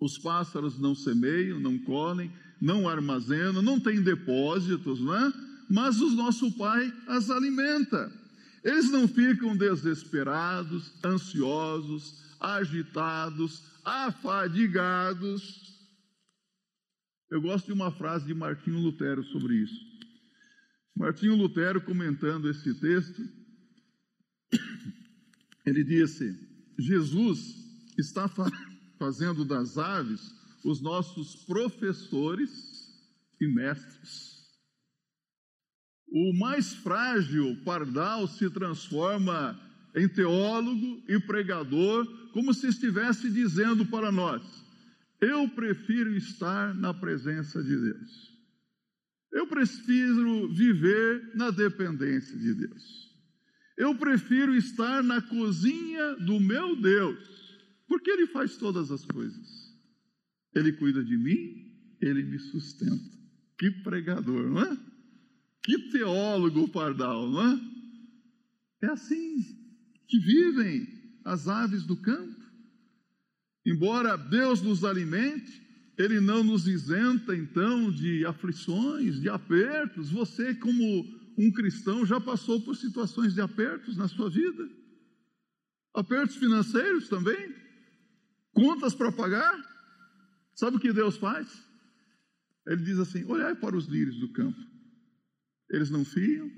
Os 0.00 0.18
pássaros 0.18 0.78
não 0.78 0.94
semeiam, 0.94 1.60
não 1.60 1.78
colhem, 1.78 2.32
não 2.60 2.88
armazena, 2.88 3.62
não 3.62 3.78
tem 3.78 4.02
depósitos, 4.02 5.00
não 5.00 5.14
é? 5.14 5.32
Mas 5.72 5.98
o 6.02 6.10
nosso 6.10 6.52
Pai 6.58 6.92
as 7.08 7.30
alimenta. 7.30 8.12
Eles 8.62 8.90
não 8.90 9.08
ficam 9.08 9.56
desesperados, 9.56 10.92
ansiosos, 11.02 12.36
agitados, 12.38 13.64
afadigados. 13.82 15.72
Eu 17.30 17.40
gosto 17.40 17.66
de 17.66 17.72
uma 17.72 17.90
frase 17.90 18.26
de 18.26 18.34
Martinho 18.34 18.80
Lutero 18.80 19.24
sobre 19.24 19.54
isso. 19.62 19.80
Martinho 20.94 21.34
Lutero, 21.34 21.80
comentando 21.80 22.50
esse 22.50 22.74
texto, 22.74 23.22
ele 25.64 25.82
disse: 25.82 26.38
Jesus 26.78 27.40
está 27.98 28.28
fazendo 29.00 29.42
das 29.42 29.78
aves 29.78 30.20
os 30.62 30.82
nossos 30.82 31.46
professores 31.46 32.92
e 33.40 33.48
mestres. 33.48 34.31
O 36.14 36.34
mais 36.34 36.74
frágil 36.74 37.56
pardal 37.64 38.28
se 38.28 38.50
transforma 38.50 39.58
em 39.96 40.06
teólogo 40.06 41.02
e 41.08 41.18
pregador, 41.18 42.06
como 42.32 42.52
se 42.52 42.66
estivesse 42.66 43.30
dizendo 43.30 43.86
para 43.86 44.12
nós: 44.12 44.42
eu 45.22 45.48
prefiro 45.48 46.14
estar 46.14 46.74
na 46.74 46.92
presença 46.92 47.62
de 47.62 47.76
Deus. 47.76 48.32
Eu 49.32 49.46
prefiro 49.46 50.52
viver 50.52 51.30
na 51.34 51.50
dependência 51.50 52.36
de 52.36 52.52
Deus. 52.52 53.10
Eu 53.78 53.94
prefiro 53.94 54.54
estar 54.54 55.02
na 55.02 55.22
cozinha 55.22 56.16
do 56.16 56.38
meu 56.38 56.76
Deus, 56.76 57.18
porque 57.88 58.10
Ele 58.10 58.26
faz 58.26 58.58
todas 58.58 58.90
as 58.90 59.04
coisas. 59.06 59.72
Ele 60.54 60.72
cuida 60.72 61.02
de 61.02 61.16
mim, 61.16 61.72
ele 62.02 62.22
me 62.22 62.38
sustenta. 62.38 63.10
Que 63.56 63.70
pregador, 63.70 64.50
não 64.50 64.60
é? 64.60 64.91
Que 65.62 65.90
teólogo 65.90 66.68
pardal, 66.68 67.30
não 67.30 67.52
é? 67.52 67.60
É 68.82 68.86
assim 68.88 69.36
que 70.08 70.18
vivem 70.18 70.86
as 71.24 71.46
aves 71.46 71.84
do 71.84 71.96
campo. 71.96 72.42
Embora 73.64 74.16
Deus 74.16 74.60
nos 74.60 74.84
alimente, 74.84 75.62
Ele 75.96 76.20
não 76.20 76.42
nos 76.42 76.66
isenta 76.66 77.36
então 77.36 77.92
de 77.92 78.26
aflições, 78.26 79.20
de 79.20 79.28
apertos. 79.28 80.10
Você, 80.10 80.54
como 80.56 80.82
um 81.38 81.52
cristão, 81.52 82.04
já 82.04 82.20
passou 82.20 82.60
por 82.60 82.74
situações 82.76 83.34
de 83.34 83.40
apertos 83.40 83.96
na 83.96 84.08
sua 84.08 84.28
vida? 84.28 84.68
Apertos 85.94 86.36
financeiros 86.36 87.08
também? 87.08 87.54
Contas 88.52 88.94
para 88.94 89.12
pagar? 89.12 89.54
Sabe 90.54 90.76
o 90.76 90.80
que 90.80 90.92
Deus 90.92 91.16
faz? 91.16 91.48
Ele 92.66 92.82
diz 92.82 92.98
assim: 92.98 93.24
olhai 93.24 93.54
para 93.54 93.76
os 93.76 93.86
lírios 93.86 94.18
do 94.18 94.32
campo. 94.32 94.71
Eles 95.72 95.90
não 95.90 96.04
fiam, 96.04 96.48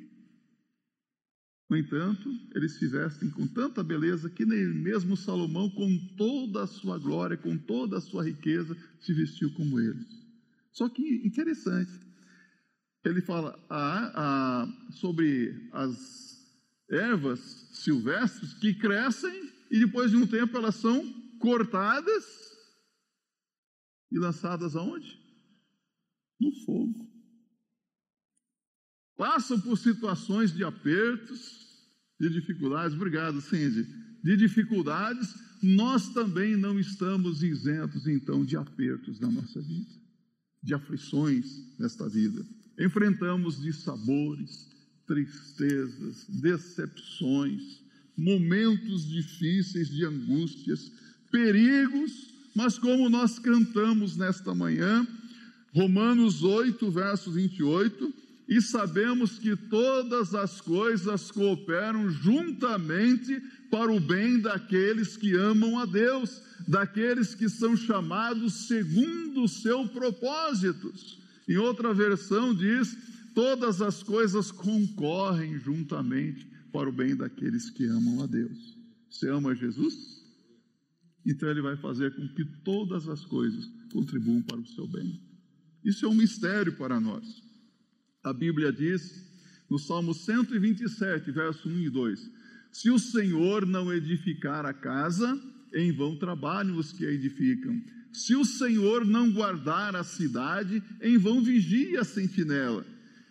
no 1.68 1.78
entanto, 1.78 2.28
eles 2.54 2.78
se 2.78 2.86
vestem 2.86 3.30
com 3.30 3.46
tanta 3.46 3.82
beleza 3.82 4.28
que 4.28 4.44
nem 4.44 4.66
mesmo 4.66 5.16
Salomão, 5.16 5.70
com 5.70 5.98
toda 6.16 6.64
a 6.64 6.66
sua 6.66 6.98
glória, 6.98 7.36
com 7.36 7.56
toda 7.56 7.98
a 7.98 8.00
sua 8.00 8.22
riqueza, 8.22 8.76
se 9.00 9.14
vestiu 9.14 9.52
como 9.54 9.80
eles. 9.80 10.06
Só 10.72 10.88
que 10.88 11.02
interessante, 11.26 11.90
ele 13.04 13.22
fala 13.22 13.58
ah, 13.70 14.12
ah, 14.14 14.92
sobre 14.92 15.68
as 15.72 16.34
ervas 16.90 17.40
silvestres 17.72 18.52
que 18.54 18.74
crescem 18.74 19.50
e 19.70 19.78
depois 19.78 20.10
de 20.10 20.16
um 20.16 20.26
tempo 20.26 20.56
elas 20.56 20.76
são 20.76 21.02
cortadas 21.38 22.24
e 24.12 24.18
lançadas 24.18 24.76
aonde? 24.76 25.18
No 26.40 26.52
fogo. 26.64 27.13
Passam 29.16 29.60
por 29.60 29.78
situações 29.78 30.52
de 30.52 30.64
apertos, 30.64 31.64
de 32.20 32.28
dificuldades. 32.28 32.96
Obrigado, 32.96 33.40
Cindy. 33.40 33.86
De 34.22 34.36
dificuldades, 34.36 35.34
nós 35.62 36.08
também 36.08 36.56
não 36.56 36.78
estamos 36.78 37.42
isentos, 37.42 38.06
então, 38.06 38.44
de 38.44 38.56
apertos 38.56 39.20
na 39.20 39.30
nossa 39.30 39.60
vida. 39.60 40.04
de 40.62 40.72
aflições 40.72 41.76
nesta 41.78 42.08
vida. 42.08 42.42
Enfrentamos 42.80 43.60
dissabores, 43.60 44.66
tristezas, 45.06 46.24
decepções, 46.26 47.82
momentos 48.16 49.06
difíceis 49.06 49.90
de 49.90 50.06
angústias, 50.06 50.90
perigos, 51.30 52.12
mas 52.54 52.78
como 52.78 53.10
nós 53.10 53.38
cantamos 53.38 54.16
nesta 54.16 54.54
manhã, 54.54 55.06
Romanos 55.74 56.42
8, 56.42 56.90
verso 56.90 57.30
28, 57.30 58.14
e 58.48 58.60
sabemos 58.60 59.38
que 59.38 59.56
todas 59.56 60.34
as 60.34 60.60
coisas 60.60 61.30
cooperam 61.30 62.10
juntamente 62.10 63.40
para 63.70 63.90
o 63.90 63.98
bem 63.98 64.38
daqueles 64.38 65.16
que 65.16 65.34
amam 65.34 65.78
a 65.78 65.86
Deus, 65.86 66.42
daqueles 66.68 67.34
que 67.34 67.48
são 67.48 67.76
chamados 67.76 68.66
segundo 68.68 69.44
o 69.44 69.48
seu 69.48 69.88
propósitos. 69.88 71.18
Em 71.48 71.56
outra 71.56 71.94
versão 71.94 72.54
diz: 72.54 72.96
todas 73.34 73.80
as 73.80 74.02
coisas 74.02 74.50
concorrem 74.50 75.58
juntamente 75.58 76.46
para 76.70 76.88
o 76.88 76.92
bem 76.92 77.16
daqueles 77.16 77.70
que 77.70 77.84
amam 77.86 78.22
a 78.22 78.26
Deus. 78.26 78.76
Você 79.08 79.28
ama 79.28 79.54
Jesus? 79.54 80.22
Então 81.26 81.48
ele 81.48 81.62
vai 81.62 81.76
fazer 81.76 82.14
com 82.14 82.28
que 82.28 82.44
todas 82.62 83.08
as 83.08 83.24
coisas 83.24 83.64
contribuam 83.90 84.42
para 84.42 84.58
o 84.58 84.66
seu 84.66 84.86
bem. 84.86 85.20
Isso 85.82 86.04
é 86.04 86.08
um 86.08 86.14
mistério 86.14 86.76
para 86.76 87.00
nós. 87.00 87.43
A 88.24 88.32
Bíblia 88.32 88.72
diz 88.72 89.22
no 89.68 89.78
Salmo 89.78 90.14
127, 90.14 91.30
verso 91.30 91.68
1 91.68 91.80
e 91.80 91.90
2: 91.90 92.30
Se 92.72 92.90
o 92.90 92.98
Senhor 92.98 93.66
não 93.66 93.92
edificar 93.92 94.64
a 94.64 94.72
casa, 94.72 95.38
em 95.74 95.92
vão 95.92 96.16
trabalham 96.16 96.78
os 96.78 96.90
que 96.90 97.04
a 97.04 97.10
edificam. 97.10 97.78
Se 98.14 98.34
o 98.34 98.44
Senhor 98.44 99.04
não 99.04 99.30
guardar 99.30 99.94
a 99.94 100.02
cidade, 100.02 100.82
em 101.02 101.18
vão 101.18 101.42
vigia 101.42 102.00
a 102.00 102.04
sentinela. 102.04 102.86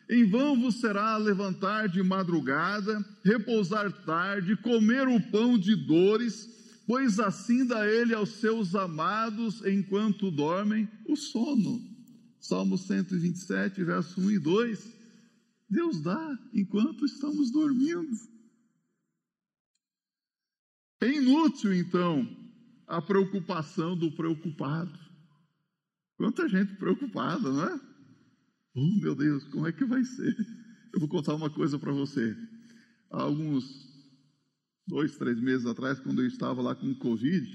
Em 0.08 0.26
vão 0.26 0.60
vos 0.60 0.76
será 0.76 1.18
levantar 1.18 1.88
de 1.90 2.04
madrugada, 2.04 3.04
repousar 3.24 3.92
tarde, 4.06 4.56
comer 4.58 5.08
o 5.08 5.20
pão 5.20 5.58
de 5.58 5.76
dores, 5.76 6.48
pois 6.86 7.20
assim 7.20 7.66
dá 7.66 7.88
ele 7.88 8.14
aos 8.14 8.30
seus 8.30 8.76
amados 8.76 9.66
enquanto 9.66 10.30
dormem 10.30 10.88
o 11.08 11.16
sono. 11.16 11.93
Salmo 12.44 12.78
127, 12.78 13.86
verso 13.86 14.20
1 14.20 14.32
e 14.32 14.40
2. 14.40 14.94
Deus 15.70 16.02
dá 16.02 16.38
enquanto 16.54 17.06
estamos 17.06 17.50
dormindo. 17.50 18.12
É 21.02 21.08
inútil, 21.08 21.74
então, 21.74 22.28
a 22.86 23.02
preocupação 23.02 23.98
do 23.98 24.12
preocupado. 24.12 25.00
Quanta 26.18 26.50
gente 26.50 26.76
preocupada, 26.76 27.50
não 27.50 27.64
é? 27.64 27.80
Oh, 28.76 29.00
meu 29.02 29.16
Deus, 29.16 29.46
como 29.46 29.66
é 29.66 29.72
que 29.72 29.86
vai 29.86 30.04
ser? 30.04 30.36
Eu 30.94 31.00
vou 31.00 31.08
contar 31.08 31.36
uma 31.36 31.50
coisa 31.50 31.80
para 31.80 31.94
você. 31.94 32.36
Há 33.10 33.22
alguns 33.22 33.64
dois, 34.86 35.16
três 35.18 35.40
meses 35.40 35.66
atrás, 35.66 35.98
quando 36.02 36.22
eu 36.22 36.28
estava 36.28 36.62
lá 36.62 36.76
com 36.76 36.92
o 36.92 37.00
Covid, 37.00 37.48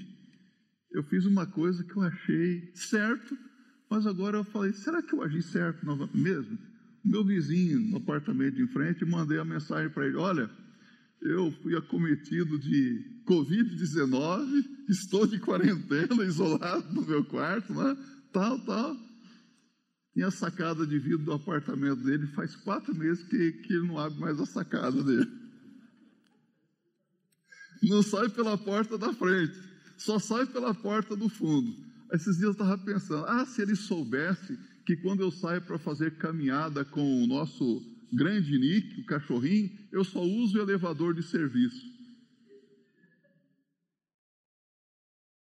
eu 0.91 1.03
fiz 1.03 1.25
uma 1.25 1.45
coisa 1.45 1.83
que 1.83 1.95
eu 1.95 2.01
achei 2.01 2.75
certo, 2.75 3.37
mas 3.89 4.05
agora 4.05 4.37
eu 4.37 4.43
falei, 4.43 4.71
será 4.73 5.01
que 5.01 5.13
eu 5.13 5.23
agi 5.23 5.41
certo 5.41 5.85
mesmo? 6.13 6.57
Meu 7.03 7.25
vizinho 7.25 7.79
no 7.79 7.97
apartamento 7.97 8.55
de 8.55 8.67
frente, 8.67 9.03
mandei 9.03 9.39
a 9.39 9.45
mensagem 9.45 9.89
para 9.89 10.05
ele, 10.05 10.17
olha, 10.17 10.49
eu 11.21 11.51
fui 11.63 11.75
acometido 11.75 12.59
de 12.59 13.23
Covid-19, 13.25 14.63
estou 14.89 15.25
de 15.25 15.39
quarentena, 15.39 16.23
isolado 16.23 16.93
no 16.93 17.01
meu 17.01 17.25
quarto, 17.25 17.73
né? 17.73 17.97
tal, 18.31 18.59
tal. 18.59 18.95
Tem 20.13 20.23
a 20.23 20.31
sacada 20.31 20.85
de 20.85 20.99
vidro 20.99 21.25
do 21.25 21.33
apartamento 21.33 22.03
dele, 22.03 22.27
faz 22.27 22.55
quatro 22.55 22.95
meses 22.95 23.23
que, 23.27 23.51
que 23.53 23.73
ele 23.73 23.87
não 23.87 23.97
abre 23.97 24.19
mais 24.19 24.39
a 24.39 24.45
sacada 24.45 25.03
dele. 25.03 25.29
Não 27.83 28.03
sai 28.03 28.29
pela 28.29 28.57
porta 28.57 28.97
da 28.97 29.13
frente, 29.13 29.57
só 29.97 30.19
sai 30.19 30.45
pela 30.45 30.73
porta 30.73 31.15
do 31.15 31.29
fundo. 31.29 31.88
Esses 32.11 32.37
dias 32.37 32.47
eu 32.47 32.51
estava 32.51 32.77
pensando, 32.77 33.25
ah, 33.25 33.45
se 33.45 33.61
ele 33.61 33.75
soubesse 33.75 34.57
que 34.85 34.97
quando 34.97 35.21
eu 35.21 35.31
saio 35.31 35.61
para 35.61 35.77
fazer 35.77 36.17
caminhada 36.17 36.83
com 36.83 37.23
o 37.23 37.27
nosso 37.27 37.81
grande 38.11 38.57
Nick, 38.57 39.01
o 39.01 39.05
cachorrinho, 39.05 39.69
eu 39.91 40.03
só 40.03 40.21
uso 40.21 40.57
o 40.57 40.61
elevador 40.61 41.13
de 41.13 41.21
serviço. 41.21 41.87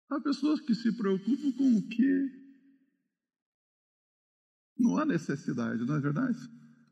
Há 0.08 0.20
pessoas 0.20 0.60
que 0.60 0.74
se 0.74 0.96
preocupam 0.96 1.52
com 1.52 1.76
o 1.76 1.88
que 1.88 2.46
não 4.78 4.96
há 4.98 5.04
necessidade, 5.04 5.84
não 5.84 5.96
é 5.96 6.00
verdade? 6.00 6.38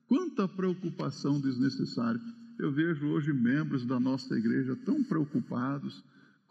Quanta 0.06 0.48
preocupação 0.48 1.40
desnecessária. 1.40 2.20
Eu 2.58 2.72
vejo 2.72 3.06
hoje 3.06 3.32
membros 3.32 3.84
da 3.84 3.98
nossa 3.98 4.36
igreja 4.36 4.76
tão 4.84 5.02
preocupados 5.02 6.02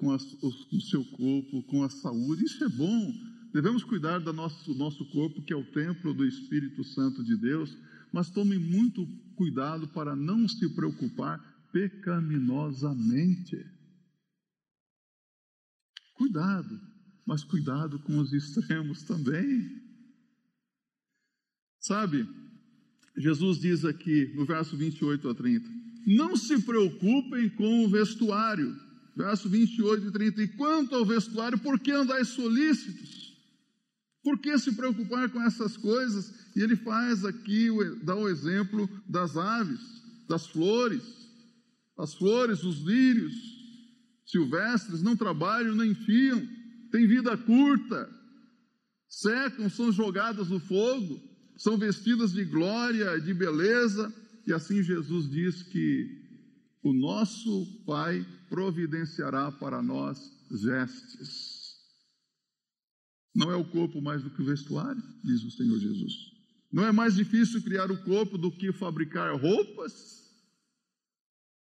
com, 0.04 0.12
a, 0.12 0.18
o 0.18 0.82
seu 0.82 1.06
corpo, 1.06 1.64
com 1.64 1.84
a 1.84 1.90
saúde. 1.90 2.44
Isso 2.44 2.62
é 2.64 2.70
bom. 2.70 3.14
Devemos 3.54 3.84
cuidar 3.84 4.20
do 4.20 4.34
nosso, 4.34 4.74
nosso 4.76 5.06
corpo, 5.12 5.42
que 5.42 5.54
é 5.54 5.56
o 5.56 5.72
templo 5.72 6.14
do 6.14 6.26
Espírito 6.26 6.84
Santo 6.84 7.24
de 7.24 7.38
Deus, 7.38 7.78
mas 8.12 8.30
tome 8.30 8.58
muito 8.58 9.08
cuidado 9.36 9.88
para 9.88 10.14
não 10.16 10.46
se 10.48 10.68
preocupar 10.76 11.40
pecaminosamente. 11.72 13.56
Cuidado, 16.16 16.80
mas 17.26 17.44
cuidado 17.44 17.98
com 18.00 18.18
os 18.20 18.34
extremos 18.34 19.04
também. 19.04 19.82
Sabe, 21.80 22.28
Jesus 23.18 23.60
diz 23.60 23.86
aqui 23.86 24.34
no 24.36 24.46
verso 24.46 24.76
28 24.76 25.30
a 25.30 25.36
30: 25.36 25.68
Não 26.08 26.36
se 26.36 26.62
preocupem 26.62 27.50
com 27.50 27.86
o 27.86 27.90
vestuário. 27.90 28.93
Verso 29.16 29.48
28 29.50 30.08
e 30.08 30.12
30. 30.12 30.44
E 30.44 30.48
quanto 30.50 30.96
ao 30.96 31.06
vestuário, 31.06 31.58
por 31.58 31.80
que 31.80 31.92
andais 31.92 32.30
solícitos? 32.30 33.34
Por 34.24 34.40
que 34.40 34.58
se 34.58 34.72
preocupar 34.74 35.30
com 35.30 35.42
essas 35.42 35.76
coisas? 35.78 36.34
E 36.56 36.62
ele 36.62 36.76
faz 36.76 37.26
aqui, 37.26 37.68
dá 38.04 38.16
o 38.16 38.30
exemplo 38.30 38.90
das 39.08 39.36
aves, 39.38 39.82
das 40.28 40.48
flores. 40.48 41.04
As 41.98 42.14
flores, 42.14 42.64
os 42.64 42.82
lírios 42.82 43.34
silvestres 44.26 45.04
não 45.04 45.16
trabalham 45.16 45.76
nem 45.76 45.94
fiam, 45.94 46.42
têm 46.92 47.06
vida 47.06 47.38
curta, 47.38 48.10
secam, 49.08 49.70
são 49.70 49.92
jogadas 49.92 50.50
no 50.50 50.60
fogo 50.60 51.34
são 51.58 51.78
vestidas 51.78 52.32
de 52.34 52.44
glória, 52.44 53.20
de 53.20 53.34
beleza, 53.34 54.14
e 54.46 54.54
assim 54.54 54.84
Jesus 54.84 55.30
diz 55.30 55.64
que 55.64 56.22
o 56.84 56.92
nosso 56.94 57.66
Pai 57.86 58.26
providenciará 58.54 59.52
para 59.52 59.82
nós 59.82 60.32
vestes. 60.52 61.76
Não 63.34 63.50
é 63.50 63.56
o 63.56 63.66
corpo 63.66 64.00
mais 64.00 64.22
do 64.22 64.30
que 64.30 64.44
o 64.44 64.46
vestuário, 64.46 65.02
diz 65.24 65.44
o 65.44 65.50
Senhor 65.50 65.80
Jesus. 65.80 66.14
Não 66.72 66.86
é 66.86 66.92
mais 66.92 67.16
difícil 67.16 67.64
criar 67.64 67.90
o 67.90 68.04
corpo 68.04 68.38
do 68.38 68.52
que 68.52 68.72
fabricar 68.72 69.36
roupas? 69.36 70.32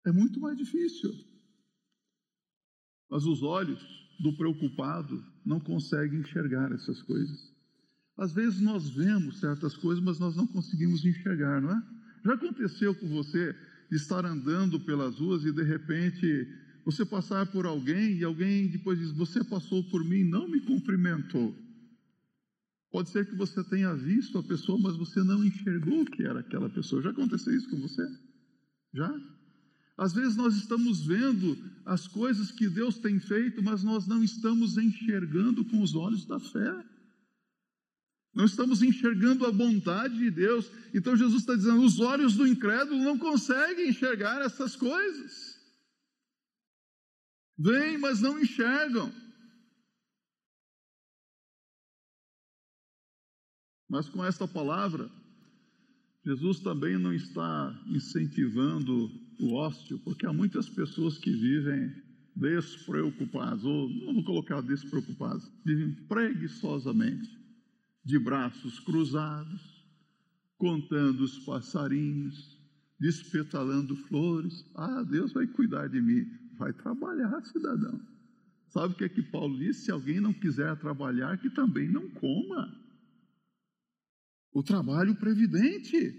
É 0.07 0.11
muito 0.11 0.39
mais 0.39 0.57
difícil. 0.57 1.13
Mas 3.11 3.25
os 3.25 3.43
olhos 3.43 3.79
do 4.19 4.35
preocupado 4.35 5.23
não 5.45 5.59
conseguem 5.59 6.21
enxergar 6.21 6.71
essas 6.71 6.99
coisas. 7.03 7.53
Às 8.17 8.33
vezes 8.33 8.59
nós 8.59 8.89
vemos 8.89 9.39
certas 9.39 9.77
coisas, 9.77 10.03
mas 10.03 10.17
nós 10.17 10.35
não 10.35 10.47
conseguimos 10.47 11.05
enxergar, 11.05 11.61
não 11.61 11.77
é? 11.77 11.83
Já 12.25 12.33
aconteceu 12.33 12.95
com 12.95 13.07
você 13.07 13.55
estar 13.91 14.25
andando 14.25 14.79
pelas 14.79 15.19
ruas 15.19 15.43
e 15.43 15.51
de 15.51 15.63
repente 15.63 16.47
você 16.83 17.05
passar 17.05 17.45
por 17.47 17.65
alguém 17.65 18.17
e 18.17 18.23
alguém 18.23 18.67
depois 18.67 18.97
diz: 18.97 19.11
Você 19.11 19.43
passou 19.43 19.83
por 19.83 20.03
mim 20.03 20.23
não 20.23 20.47
me 20.47 20.61
cumprimentou. 20.61 21.55
Pode 22.91 23.09
ser 23.09 23.25
que 23.25 23.35
você 23.35 23.63
tenha 23.63 23.93
visto 23.95 24.37
a 24.37 24.43
pessoa, 24.43 24.77
mas 24.77 24.97
você 24.97 25.23
não 25.23 25.45
enxergou 25.45 26.05
que 26.05 26.23
era 26.23 26.41
aquela 26.41 26.69
pessoa. 26.69 27.01
Já 27.01 27.11
aconteceu 27.11 27.55
isso 27.55 27.69
com 27.69 27.77
você? 27.77 28.05
Já? 28.93 29.13
Às 29.97 30.13
vezes 30.13 30.35
nós 30.35 30.55
estamos 30.55 31.05
vendo 31.05 31.57
as 31.85 32.07
coisas 32.07 32.51
que 32.51 32.67
Deus 32.67 32.97
tem 32.97 33.19
feito, 33.19 33.63
mas 33.63 33.83
nós 33.83 34.07
não 34.07 34.23
estamos 34.23 34.77
enxergando 34.77 35.63
com 35.63 35.81
os 35.81 35.95
olhos 35.95 36.25
da 36.25 36.39
fé. 36.39 36.85
Não 38.33 38.45
estamos 38.45 38.81
enxergando 38.81 39.45
a 39.45 39.51
bondade 39.51 40.17
de 40.17 40.31
Deus. 40.31 40.69
Então 40.93 41.15
Jesus 41.15 41.41
está 41.41 41.55
dizendo: 41.55 41.81
os 41.81 41.99
olhos 41.99 42.35
do 42.35 42.47
incrédulo 42.47 43.01
não 43.03 43.17
conseguem 43.17 43.89
enxergar 43.89 44.41
essas 44.41 44.75
coisas. 44.75 45.50
Vêm, 47.61 47.97
mas 47.99 48.19
não 48.19 48.39
enxergam. 48.39 49.13
Mas 53.87 54.09
com 54.09 54.25
esta 54.25 54.47
palavra, 54.47 55.11
Jesus 56.25 56.59
também 56.61 56.97
não 56.97 57.13
está 57.13 57.83
incentivando 57.87 59.11
o 59.39 59.53
ócio, 59.53 59.99
porque 59.99 60.25
há 60.25 60.33
muitas 60.33 60.69
pessoas 60.69 61.19
que 61.19 61.31
vivem 61.31 61.93
despreocupadas, 62.35 63.63
ou 63.63 63.89
não 63.89 64.13
vou 64.15 64.23
colocar 64.23 64.61
despreocupadas, 64.61 65.51
vivem 65.63 65.93
preguiçosamente 66.07 67.29
de 68.03 68.17
braços 68.17 68.79
cruzados, 68.79 69.61
contando 70.57 71.21
os 71.21 71.37
passarinhos, 71.39 72.57
despetalando 72.99 73.95
flores. 74.07 74.65
Ah, 74.75 75.03
Deus 75.03 75.33
vai 75.33 75.45
cuidar 75.45 75.87
de 75.87 76.01
mim. 76.01 76.40
Vai 76.61 76.73
trabalhar, 76.73 77.43
cidadão. 77.45 77.99
Sabe 78.67 78.93
o 78.93 78.97
que 78.97 79.05
é 79.05 79.09
que 79.09 79.23
Paulo 79.23 79.57
disse? 79.57 79.85
Se 79.85 79.91
alguém 79.91 80.21
não 80.21 80.31
quiser 80.31 80.77
trabalhar, 80.77 81.35
que 81.39 81.49
também 81.49 81.91
não 81.91 82.07
coma. 82.11 82.71
O 84.53 84.61
trabalho 84.61 85.15
previdente. 85.15 86.13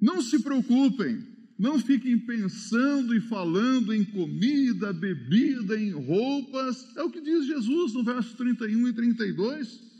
Não 0.00 0.22
se 0.22 0.40
preocupem, 0.44 1.26
não 1.58 1.76
fiquem 1.80 2.24
pensando 2.24 3.16
e 3.16 3.20
falando 3.22 3.92
em 3.92 4.04
comida, 4.04 4.92
bebida, 4.92 5.76
em 5.76 5.90
roupas. 5.90 6.96
É 6.96 7.02
o 7.02 7.10
que 7.10 7.20
diz 7.20 7.46
Jesus 7.48 7.94
no 7.94 8.04
verso 8.04 8.36
31 8.36 8.86
e 8.86 8.92
32. 8.92 9.93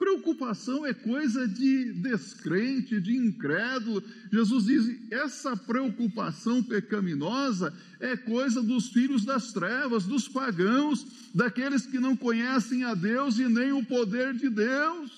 Preocupação 0.00 0.86
é 0.86 0.94
coisa 0.94 1.46
de 1.46 1.92
descrente, 1.92 2.98
de 2.98 3.14
incrédulo. 3.14 4.02
Jesus 4.32 4.64
diz: 4.64 5.12
essa 5.12 5.54
preocupação 5.54 6.62
pecaminosa 6.62 7.70
é 8.00 8.16
coisa 8.16 8.62
dos 8.62 8.88
filhos 8.88 9.26
das 9.26 9.52
trevas, 9.52 10.06
dos 10.06 10.26
pagãos, 10.26 11.04
daqueles 11.34 11.84
que 11.84 11.98
não 11.98 12.16
conhecem 12.16 12.82
a 12.82 12.94
Deus 12.94 13.38
e 13.38 13.46
nem 13.46 13.72
o 13.72 13.84
poder 13.84 14.32
de 14.32 14.48
Deus. 14.48 15.12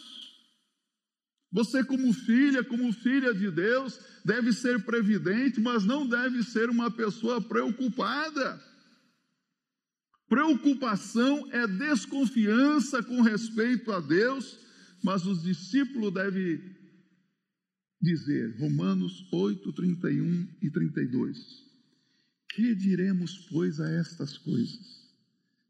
Você, 1.53 1.85
como 1.85 2.13
filha, 2.13 2.65
como 2.65 2.93
filha 2.93 3.33
de 3.33 3.53
Deus, 3.53 4.01
deve 4.25 4.53
ser 4.53 4.85
previdente, 4.85 5.61
mas 5.61 5.85
não 5.85 6.09
deve 6.09 6.43
ser 6.43 6.69
uma 6.69 6.91
pessoa 6.91 7.41
preocupada. 7.41 8.61
Preocupação 10.29 11.47
é 11.53 11.69
desconfiança 11.69 13.01
com 13.01 13.21
respeito 13.21 13.93
a 13.93 14.01
Deus 14.01 14.61
mas 15.03 15.27
os 15.27 15.43
discípulos 15.43 16.13
devem 16.13 16.61
dizer, 18.01 18.59
Romanos 18.59 19.27
8, 19.33 19.73
31 19.73 20.49
e 20.61 20.71
32. 20.71 21.39
Que 22.55 22.75
diremos, 22.75 23.39
pois, 23.51 23.81
a 23.81 23.91
estas 23.91 24.37
coisas? 24.39 25.03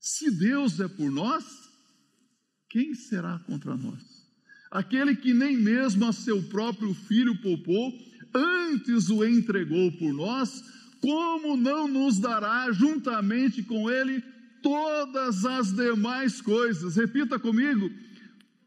Se 0.01 0.31
Deus 0.31 0.81
é 0.81 0.89
por 0.89 1.11
nós, 1.11 1.45
quem 2.69 2.95
será 2.95 3.39
contra 3.41 3.77
nós? 3.77 4.03
Aquele 4.71 5.15
que 5.15 5.35
nem 5.35 5.57
mesmo 5.57 6.07
a 6.07 6.13
seu 6.13 6.43
próprio 6.45 6.95
filho 6.95 7.41
poupou, 7.43 7.93
antes 8.35 9.11
o 9.11 9.25
entregou 9.25 9.93
por 9.93 10.13
nós, 10.13 10.63
como 11.01 11.57
não 11.57 11.87
nos 11.87 12.19
dará 12.19 12.73
juntamente 12.73 13.63
com 13.63 13.91
ele 13.91 14.23
todas 14.63 15.45
as 15.45 15.73
demais 15.73 16.41
coisas? 16.41 16.97
Repita 16.97 17.39
comigo: 17.39 17.91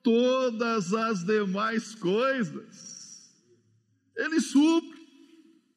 todas 0.06 0.94
as 0.94 1.24
demais 1.24 1.96
coisas. 1.96 3.34
Ele 4.16 4.40
supre, 4.40 5.00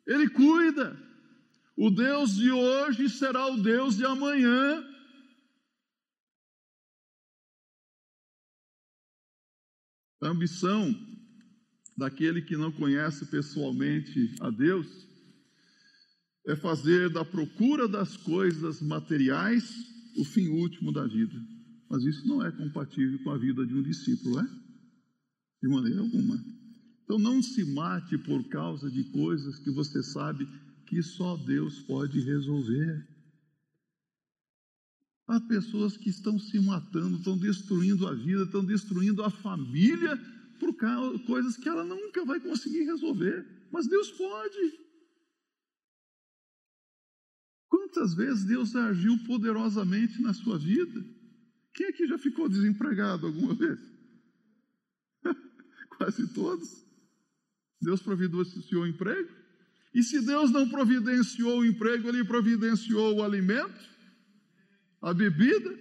ele 0.06 0.28
cuida. 0.28 0.94
O 1.74 1.90
Deus 1.90 2.36
de 2.36 2.50
hoje 2.50 3.08
será 3.08 3.46
o 3.46 3.56
Deus 3.56 3.96
de 3.96 4.04
amanhã. 4.04 4.84
A 10.20 10.28
ambição 10.28 10.94
daquele 11.96 12.42
que 12.42 12.56
não 12.56 12.70
conhece 12.70 13.24
pessoalmente 13.26 14.34
a 14.40 14.50
Deus 14.50 15.08
é 16.46 16.54
fazer 16.54 17.08
da 17.08 17.24
procura 17.24 17.88
das 17.88 18.16
coisas 18.16 18.82
materiais 18.82 19.72
o 20.16 20.24
fim 20.24 20.48
último 20.48 20.92
da 20.92 21.06
vida. 21.06 21.57
Mas 21.88 22.04
isso 22.04 22.26
não 22.26 22.44
é 22.44 22.52
compatível 22.52 23.18
com 23.24 23.30
a 23.30 23.38
vida 23.38 23.66
de 23.66 23.74
um 23.74 23.82
discípulo, 23.82 24.40
é? 24.40 24.44
De 25.62 25.68
maneira 25.68 26.00
alguma. 26.00 26.36
Então 27.04 27.18
não 27.18 27.42
se 27.42 27.64
mate 27.64 28.18
por 28.18 28.46
causa 28.48 28.90
de 28.90 29.04
coisas 29.04 29.58
que 29.58 29.70
você 29.70 30.02
sabe 30.02 30.46
que 30.86 31.02
só 31.02 31.36
Deus 31.36 31.80
pode 31.80 32.20
resolver. 32.20 33.08
Há 35.26 35.40
pessoas 35.40 35.96
que 35.96 36.10
estão 36.10 36.38
se 36.38 36.58
matando, 36.60 37.16
estão 37.16 37.36
destruindo 37.36 38.06
a 38.06 38.14
vida, 38.14 38.44
estão 38.44 38.64
destruindo 38.64 39.22
a 39.22 39.30
família 39.30 40.16
por 40.58 40.74
causa, 40.76 41.18
coisas 41.20 41.56
que 41.56 41.68
ela 41.68 41.84
nunca 41.84 42.24
vai 42.24 42.40
conseguir 42.40 42.84
resolver. 42.84 43.46
Mas 43.70 43.86
Deus 43.86 44.10
pode. 44.12 44.78
Quantas 47.68 48.14
vezes 48.14 48.44
Deus 48.44 48.74
agiu 48.74 49.18
poderosamente 49.24 50.20
na 50.20 50.34
sua 50.34 50.58
vida? 50.58 51.17
Quem 51.78 51.86
aqui 51.86 52.08
já 52.08 52.18
ficou 52.18 52.48
desempregado 52.48 53.28
alguma 53.28 53.54
vez? 53.54 53.78
Quase 55.96 56.26
todos. 56.34 56.84
Deus 57.80 58.02
providenciou 58.02 58.82
o 58.82 58.86
emprego. 58.88 59.28
E 59.94 60.02
se 60.02 60.20
Deus 60.20 60.50
não 60.50 60.68
providenciou 60.68 61.60
o 61.60 61.64
emprego, 61.64 62.08
Ele 62.08 62.24
providenciou 62.24 63.14
o 63.14 63.22
alimento, 63.22 63.78
a 65.00 65.14
bebida, 65.14 65.72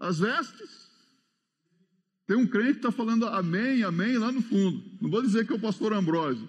as 0.00 0.18
vestes. 0.18 0.90
Tem 2.26 2.36
um 2.36 2.48
crente 2.48 2.72
que 2.72 2.78
está 2.78 2.90
falando 2.90 3.28
amém, 3.28 3.84
amém 3.84 4.18
lá 4.18 4.32
no 4.32 4.42
fundo. 4.42 4.82
Não 5.00 5.08
vou 5.08 5.22
dizer 5.22 5.46
que 5.46 5.52
é 5.52 5.56
o 5.56 5.60
pastor 5.60 5.92
Ambrósio. 5.92 6.48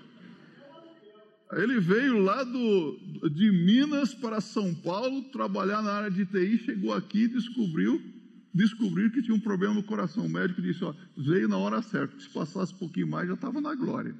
Ele 1.52 1.80
veio 1.80 2.18
lá 2.18 2.44
do, 2.44 3.30
de 3.30 3.52
Minas 3.52 4.16
para 4.16 4.42
São 4.42 4.74
Paulo 4.74 5.22
trabalhar 5.30 5.84
na 5.84 5.92
área 5.92 6.10
de 6.10 6.26
TI, 6.26 6.58
chegou 6.58 6.96
aqui 6.96 7.26
e 7.26 7.28
descobriu 7.28 8.15
descobriram 8.56 9.12
que 9.12 9.22
tinha 9.22 9.36
um 9.36 9.40
problema 9.40 9.74
no 9.74 9.84
coração. 9.84 10.26
O 10.26 10.30
médico 10.30 10.62
disse: 10.62 10.84
ó, 10.84 10.96
veio 11.18 11.50
na 11.50 11.58
hora 11.58 11.82
certa, 11.82 12.18
se 12.18 12.30
passasse 12.30 12.74
um 12.74 12.78
pouquinho 12.78 13.08
mais 13.08 13.28
já 13.28 13.34
estava 13.34 13.60
na 13.60 13.76
glória. 13.76 14.16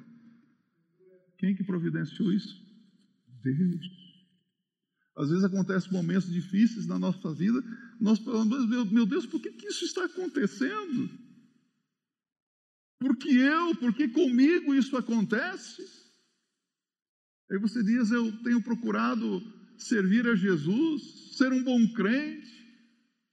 Quem 1.38 1.56
que 1.56 1.64
providenciou 1.64 2.30
isso? 2.30 2.62
Deus. 3.42 4.06
Às 5.16 5.30
vezes 5.30 5.44
acontecem 5.44 5.90
momentos 5.90 6.30
difíceis 6.30 6.86
na 6.86 6.98
nossa 6.98 7.32
vida, 7.32 7.64
nós 7.98 8.18
falamos, 8.18 8.68
meu 8.92 9.06
Deus, 9.06 9.24
por 9.24 9.40
que, 9.40 9.50
que 9.50 9.68
isso 9.68 9.86
está 9.86 10.04
acontecendo? 10.04 11.08
Por 12.98 13.16
que 13.16 13.34
eu, 13.34 13.74
por 13.76 13.94
que 13.94 14.08
comigo 14.08 14.74
isso 14.74 14.94
acontece? 14.94 15.82
Aí 17.50 17.58
você 17.58 17.82
diz, 17.82 18.10
eu 18.10 18.30
tenho 18.42 18.62
procurado 18.62 19.40
servir 19.78 20.26
a 20.26 20.34
Jesus, 20.34 21.36
ser 21.36 21.50
um 21.52 21.62
bom 21.62 21.86
crente, 21.94 22.55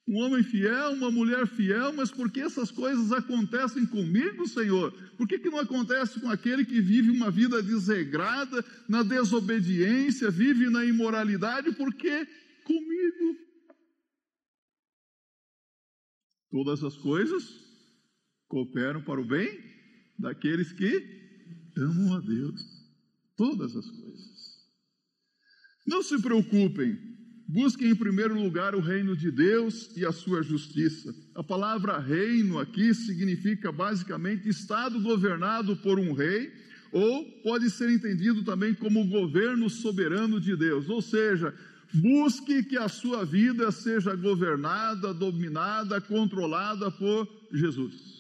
um 0.07 0.17
homem 0.17 0.43
fiel, 0.43 0.91
uma 0.91 1.09
mulher 1.09 1.47
fiel, 1.47 1.93
mas 1.93 2.11
por 2.11 2.29
que 2.29 2.41
essas 2.41 2.69
coisas 2.69 3.11
acontecem 3.11 3.85
comigo, 3.85 4.47
Senhor? 4.47 4.91
Por 5.17 5.27
que, 5.27 5.39
que 5.39 5.49
não 5.49 5.59
acontece 5.59 6.19
com 6.19 6.29
aquele 6.29 6.65
que 6.65 6.81
vive 6.81 7.09
uma 7.09 7.31
vida 7.31 7.63
desregrada, 7.63 8.63
na 8.89 9.01
desobediência, 9.01 10.29
vive 10.29 10.69
na 10.69 10.83
imoralidade? 10.83 11.71
Por 11.73 11.93
que 11.93 12.25
comigo? 12.65 13.37
Todas 16.51 16.83
as 16.83 16.97
coisas 16.97 17.43
cooperam 18.47 19.01
para 19.03 19.21
o 19.21 19.25
bem 19.25 19.57
daqueles 20.19 20.73
que 20.73 21.71
amam 21.77 22.17
a 22.17 22.19
Deus. 22.19 22.61
Todas 23.37 23.75
as 23.75 23.89
coisas. 23.89 24.33
Não 25.87 26.03
se 26.03 26.21
preocupem 26.21 26.97
Busquem 27.47 27.89
em 27.89 27.95
primeiro 27.95 28.41
lugar 28.41 28.73
o 28.73 28.79
reino 28.79 29.15
de 29.15 29.29
Deus 29.29 29.95
e 29.97 30.05
a 30.05 30.11
sua 30.11 30.41
justiça. 30.41 31.13
A 31.35 31.43
palavra 31.43 31.99
reino 31.99 32.57
aqui 32.57 32.93
significa 32.93 33.71
basicamente 33.71 34.47
estado 34.47 34.99
governado 35.01 35.75
por 35.77 35.99
um 35.99 36.13
rei, 36.13 36.51
ou 36.91 37.25
pode 37.43 37.69
ser 37.69 37.89
entendido 37.89 38.43
também 38.43 38.73
como 38.73 39.07
governo 39.07 39.69
soberano 39.69 40.39
de 40.39 40.55
Deus. 40.55 40.87
Ou 40.89 41.01
seja, 41.01 41.53
busque 41.93 42.63
que 42.63 42.77
a 42.77 42.87
sua 42.87 43.25
vida 43.25 43.71
seja 43.71 44.15
governada, 44.15 45.13
dominada, 45.13 45.99
controlada 45.99 46.89
por 46.91 47.27
Jesus. 47.51 48.13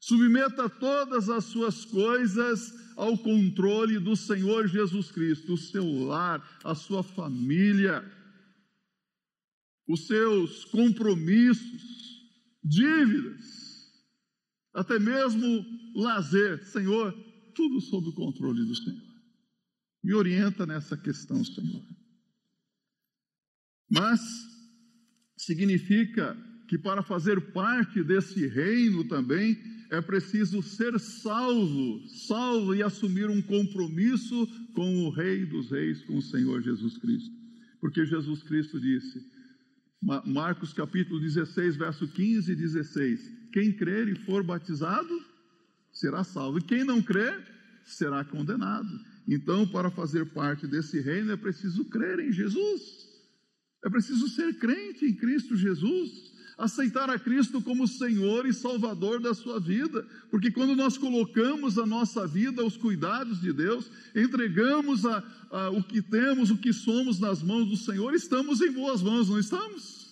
Submeta 0.00 0.68
todas 0.68 1.28
as 1.28 1.44
suas 1.44 1.84
coisas 1.84 2.72
ao 2.96 3.18
controle 3.18 3.98
do 3.98 4.14
Senhor 4.16 4.68
Jesus 4.68 5.10
Cristo, 5.10 5.54
o 5.54 5.58
seu 5.58 6.04
lar, 6.04 6.42
a 6.64 6.74
sua 6.74 7.02
família 7.02 8.04
os 9.88 10.06
seus 10.06 10.66
compromissos, 10.66 11.82
dívidas, 12.62 13.90
até 14.74 14.98
mesmo 14.98 15.64
lazer. 15.94 16.62
Senhor, 16.66 17.12
tudo 17.54 17.80
sob 17.80 18.08
o 18.08 18.14
controle 18.14 18.64
do 18.64 18.74
Senhor. 18.74 19.08
Me 20.04 20.14
orienta 20.14 20.66
nessa 20.66 20.96
questão, 20.96 21.42
Senhor. 21.42 21.82
Mas 23.90 24.20
significa 25.36 26.36
que 26.68 26.76
para 26.76 27.02
fazer 27.02 27.52
parte 27.52 28.04
desse 28.04 28.46
reino 28.46 29.08
também 29.08 29.56
é 29.90 30.02
preciso 30.02 30.62
ser 30.62 30.98
salvo, 31.00 32.06
salvo 32.26 32.74
e 32.74 32.82
assumir 32.82 33.30
um 33.30 33.40
compromisso 33.40 34.46
com 34.74 35.04
o 35.04 35.10
Rei 35.10 35.46
dos 35.46 35.70
Reis, 35.70 36.02
com 36.02 36.18
o 36.18 36.22
Senhor 36.22 36.60
Jesus 36.60 36.98
Cristo. 36.98 37.34
Porque 37.80 38.04
Jesus 38.04 38.42
Cristo 38.42 38.78
disse: 38.78 39.37
Marcos 40.00 40.72
capítulo 40.72 41.20
16, 41.20 41.76
verso 41.76 42.06
15 42.06 42.52
e 42.52 42.54
16. 42.54 43.38
quem 43.52 43.72
crer 43.72 44.08
e 44.08 44.14
for 44.14 44.44
batizado 44.44 45.12
será 45.92 46.22
salvo, 46.22 46.58
e 46.58 46.62
quem 46.62 46.84
não 46.84 47.02
crer 47.02 47.44
será 47.84 48.24
condenado. 48.24 48.88
Então, 49.26 49.66
para 49.66 49.90
fazer 49.90 50.26
parte 50.26 50.66
desse 50.66 51.00
reino 51.00 51.32
é 51.32 51.36
preciso 51.36 51.84
crer 51.86 52.20
em 52.20 52.32
Jesus, 52.32 53.08
é 53.84 53.90
preciso 53.90 54.28
ser 54.28 54.58
crente 54.58 55.04
em 55.04 55.14
Cristo 55.14 55.56
Jesus 55.56 56.37
aceitar 56.58 57.08
a 57.08 57.18
Cristo 57.18 57.62
como 57.62 57.86
Senhor 57.86 58.44
e 58.44 58.52
Salvador 58.52 59.20
da 59.20 59.32
sua 59.32 59.60
vida, 59.60 60.04
porque 60.28 60.50
quando 60.50 60.74
nós 60.74 60.98
colocamos 60.98 61.78
a 61.78 61.86
nossa 61.86 62.26
vida 62.26 62.60
aos 62.60 62.76
cuidados 62.76 63.40
de 63.40 63.52
Deus, 63.52 63.88
entregamos 64.14 65.06
a, 65.06 65.22
a, 65.52 65.70
o 65.70 65.82
que 65.84 66.02
temos, 66.02 66.50
o 66.50 66.58
que 66.58 66.72
somos 66.72 67.20
nas 67.20 67.40
mãos 67.42 67.68
do 67.68 67.76
Senhor, 67.76 68.12
estamos 68.12 68.60
em 68.60 68.72
boas 68.72 69.00
mãos, 69.00 69.28
não 69.28 69.38
estamos? 69.38 70.08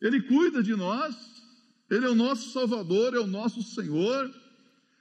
Ele 0.00 0.20
cuida 0.20 0.62
de 0.62 0.76
nós, 0.76 1.16
Ele 1.90 2.04
é 2.04 2.10
o 2.10 2.14
nosso 2.14 2.52
Salvador, 2.52 3.14
é 3.14 3.18
o 3.18 3.26
nosso 3.26 3.62
Senhor. 3.62 4.30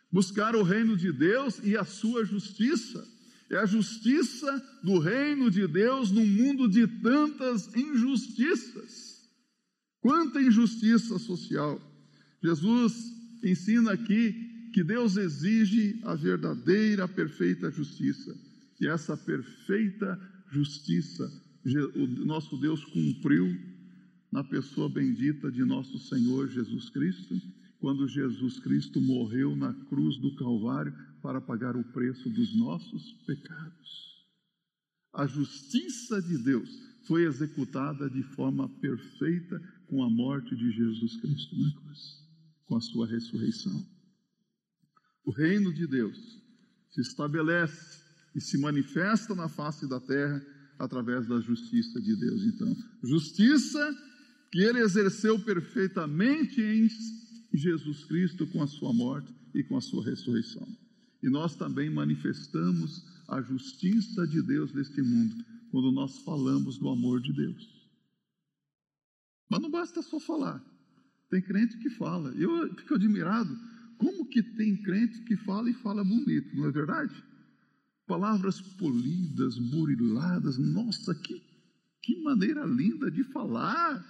Buscar 0.10 0.56
o 0.56 0.64
reino 0.64 0.96
de 0.96 1.12
Deus 1.12 1.60
e 1.64 1.76
a 1.76 1.84
sua 1.84 2.24
justiça. 2.24 3.06
É 3.50 3.58
a 3.58 3.66
justiça 3.66 4.80
do 4.84 5.00
reino 5.00 5.52
de 5.52 5.68
Deus 5.68 6.12
num 6.12 6.26
mundo 6.26 6.68
de 6.68 6.88
tantas 6.88 7.74
injustiças. 7.76 8.87
Quanta 10.08 10.42
injustiça 10.42 11.20
social! 11.20 11.82
Jesus 12.42 12.94
ensina 13.44 13.92
aqui 13.92 14.70
que 14.72 14.82
Deus 14.82 15.18
exige 15.18 16.00
a 16.06 16.16
verdadeira, 16.16 17.10
perfeita 17.10 17.70
justiça. 17.70 18.34
E 18.80 18.88
essa 18.88 19.18
perfeita 19.18 20.18
justiça 20.50 21.30
o 21.94 22.08
nosso 22.26 22.56
Deus 22.56 22.86
cumpriu 22.86 23.54
na 24.32 24.46
pessoa 24.46 24.88
bendita 24.88 25.52
de 25.52 25.66
nosso 25.66 26.00
Senhor 26.00 26.48
Jesus 26.48 26.90
Cristo, 26.90 27.42
quando 27.78 28.08
Jesus 28.08 28.60
Cristo 28.60 29.02
morreu 29.02 29.58
na 29.58 29.74
cruz 29.90 30.16
do 30.20 30.34
Calvário 30.38 30.96
para 31.22 31.42
pagar 31.42 31.76
o 31.76 31.84
preço 31.84 32.30
dos 32.30 32.56
nossos 32.56 33.12
pecados. 33.26 34.24
A 35.14 35.28
justiça 35.28 36.22
de 36.22 36.38
Deus 36.38 36.70
foi 37.06 37.26
executada 37.26 38.10
de 38.10 38.24
forma 38.24 38.70
perfeita 38.80 39.62
com 39.88 40.04
a 40.04 40.10
morte 40.10 40.56
de 40.56 40.72
Jesus 40.72 41.16
Cristo 41.22 41.58
na 41.58 41.72
cruz, 41.72 42.00
com 42.66 42.76
a 42.76 42.82
sua 42.82 43.08
ressurreição. 43.08 43.86
O 45.26 45.32
reino 45.32 45.74
de 45.74 45.88
Deus 45.88 46.18
se 46.92 47.02
estabelece 47.02 48.02
e 48.36 48.42
se 48.42 48.58
manifesta 48.58 49.34
na 49.36 49.50
face 49.50 49.88
da 49.88 50.00
terra 50.00 50.42
através 50.80 51.28
da 51.28 51.40
justiça 51.40 52.00
de 52.02 52.16
Deus. 52.16 52.44
Então, 52.44 52.76
justiça 53.04 53.96
que 54.52 54.60
ele 54.60 54.80
exerceu 54.80 55.40
perfeitamente 55.40 56.62
em 56.62 56.88
Jesus 57.54 58.06
Cristo 58.06 58.46
com 58.48 58.62
a 58.62 58.68
sua 58.68 58.94
morte 58.94 59.34
e 59.54 59.64
com 59.64 59.78
a 59.78 59.82
sua 59.82 60.06
ressurreição. 60.06 60.68
E 61.22 61.30
nós 61.30 61.56
também 61.56 61.90
manifestamos 61.90 63.04
a 63.28 63.42
justiça 63.42 64.26
de 64.28 64.42
Deus 64.42 64.74
neste 64.74 65.02
mundo 65.02 65.36
quando 65.72 65.92
nós 65.92 66.20
falamos 66.20 66.78
do 66.78 66.90
amor 66.90 67.22
de 67.22 67.34
Deus. 67.34 67.77
Mas 69.50 69.62
não 69.62 69.70
basta 69.70 70.02
só 70.02 70.20
falar. 70.20 70.64
Tem 71.30 71.42
crente 71.42 71.78
que 71.78 71.90
fala. 71.90 72.32
Eu 72.36 72.74
fico 72.76 72.96
admirado. 72.96 73.58
Como 73.98 74.28
que 74.28 74.44
tem 74.44 74.82
crente 74.82 75.22
que 75.24 75.36
fala 75.38 75.70
e 75.70 75.74
fala 75.74 76.04
bonito, 76.04 76.56
não 76.56 76.68
é 76.68 76.72
verdade? 76.72 77.14
Palavras 78.06 78.62
polidas, 78.62 79.58
buriladas. 79.58 80.58
Nossa, 80.58 81.16
que, 81.16 81.42
que 82.02 82.22
maneira 82.24 82.64
linda 82.66 83.10
de 83.10 83.24
falar. 83.24 84.06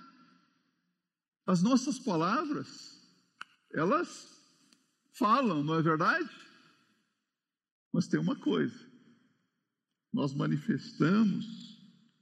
As 1.46 1.62
nossas 1.62 1.98
palavras, 1.98 3.02
elas 3.72 4.28
falam, 5.14 5.64
não 5.64 5.76
é 5.76 5.82
verdade? 5.82 6.30
Mas 7.94 8.08
tem 8.08 8.20
uma 8.20 8.36
coisa. 8.36 8.86
Nós 10.12 10.34
manifestamos 10.34 11.78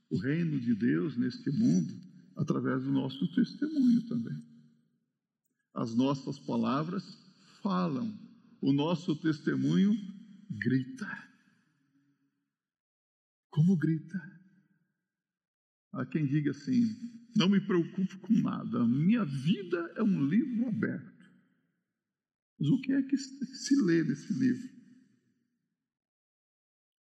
o 0.10 0.20
reino 0.20 0.60
de 0.60 0.76
Deus 0.76 1.18
neste 1.18 1.50
mundo 1.50 2.05
através 2.36 2.84
do 2.84 2.92
nosso 2.92 3.28
testemunho 3.34 4.02
também. 4.08 4.44
As 5.74 5.96
nossas 5.96 6.40
palavras 6.40 7.04
falam, 7.62 8.18
o 8.62 8.72
nosso 8.74 9.16
testemunho 9.16 9.94
grita. 10.50 11.08
Como 13.50 13.78
grita? 13.78 14.20
Há 15.94 16.06
quem 16.06 16.26
diga 16.26 16.52
assim: 16.52 16.84
não 17.36 17.50
me 17.50 17.60
preocupo 17.60 18.18
com 18.20 18.34
nada, 18.34 18.86
minha 18.86 19.24
vida 19.24 19.94
é 19.96 20.04
um 20.04 20.26
livro 20.26 20.68
aberto. 20.68 21.16
Mas 22.60 22.70
o 22.70 22.80
que 22.82 22.94
é 22.94 23.02
que 23.02 23.18
se 23.18 23.84
lê 23.84 24.04
nesse 24.04 24.34
livro? 24.34 24.75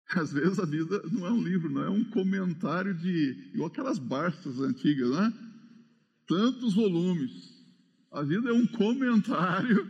Às 0.16 0.33
vezes 0.33 0.59
a 0.59 0.64
vida 0.64 1.03
não 1.12 1.27
é 1.27 1.31
um 1.31 1.42
livro, 1.42 1.71
não 1.71 1.83
é 1.83 1.90
um 1.90 2.05
comentário 2.05 2.94
de. 2.94 3.51
igual 3.53 3.68
aquelas 3.68 3.99
Barças 3.99 4.59
antigas, 4.61 5.11
né? 5.11 5.33
Tantos 6.27 6.75
volumes. 6.75 7.57
A 8.11 8.23
vida 8.23 8.49
é 8.49 8.53
um 8.53 8.66
comentário. 8.66 9.87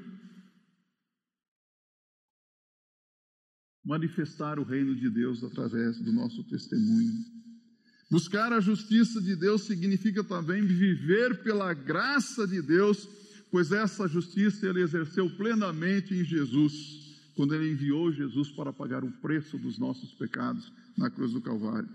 Manifestar 3.85 4.59
o 4.59 4.65
reino 4.65 4.95
de 4.95 5.09
Deus 5.09 5.43
através 5.45 5.99
do 6.01 6.13
nosso 6.13 6.43
testemunho. 6.45 7.13
Buscar 8.11 8.53
a 8.53 8.61
justiça 8.61 9.21
de 9.21 9.37
Deus 9.37 9.63
significa 9.63 10.25
também 10.25 10.67
viver 10.67 11.43
pela 11.43 11.73
graça 11.73 12.47
de 12.47 12.61
Deus, 12.61 13.09
pois 13.51 13.71
essa 13.71 14.09
justiça 14.09 14.67
ele 14.67 14.83
exerceu 14.83 15.31
plenamente 15.37 16.15
em 16.15 16.25
Jesus 16.25 17.08
quando 17.39 17.55
ele 17.55 17.71
enviou 17.71 18.11
Jesus 18.11 18.51
para 18.51 18.73
pagar 18.73 19.05
o 19.05 19.13
preço 19.13 19.57
dos 19.57 19.79
nossos 19.79 20.13
pecados 20.13 20.73
na 20.97 21.09
cruz 21.09 21.33
do 21.33 21.41
Calvário. 21.41 21.89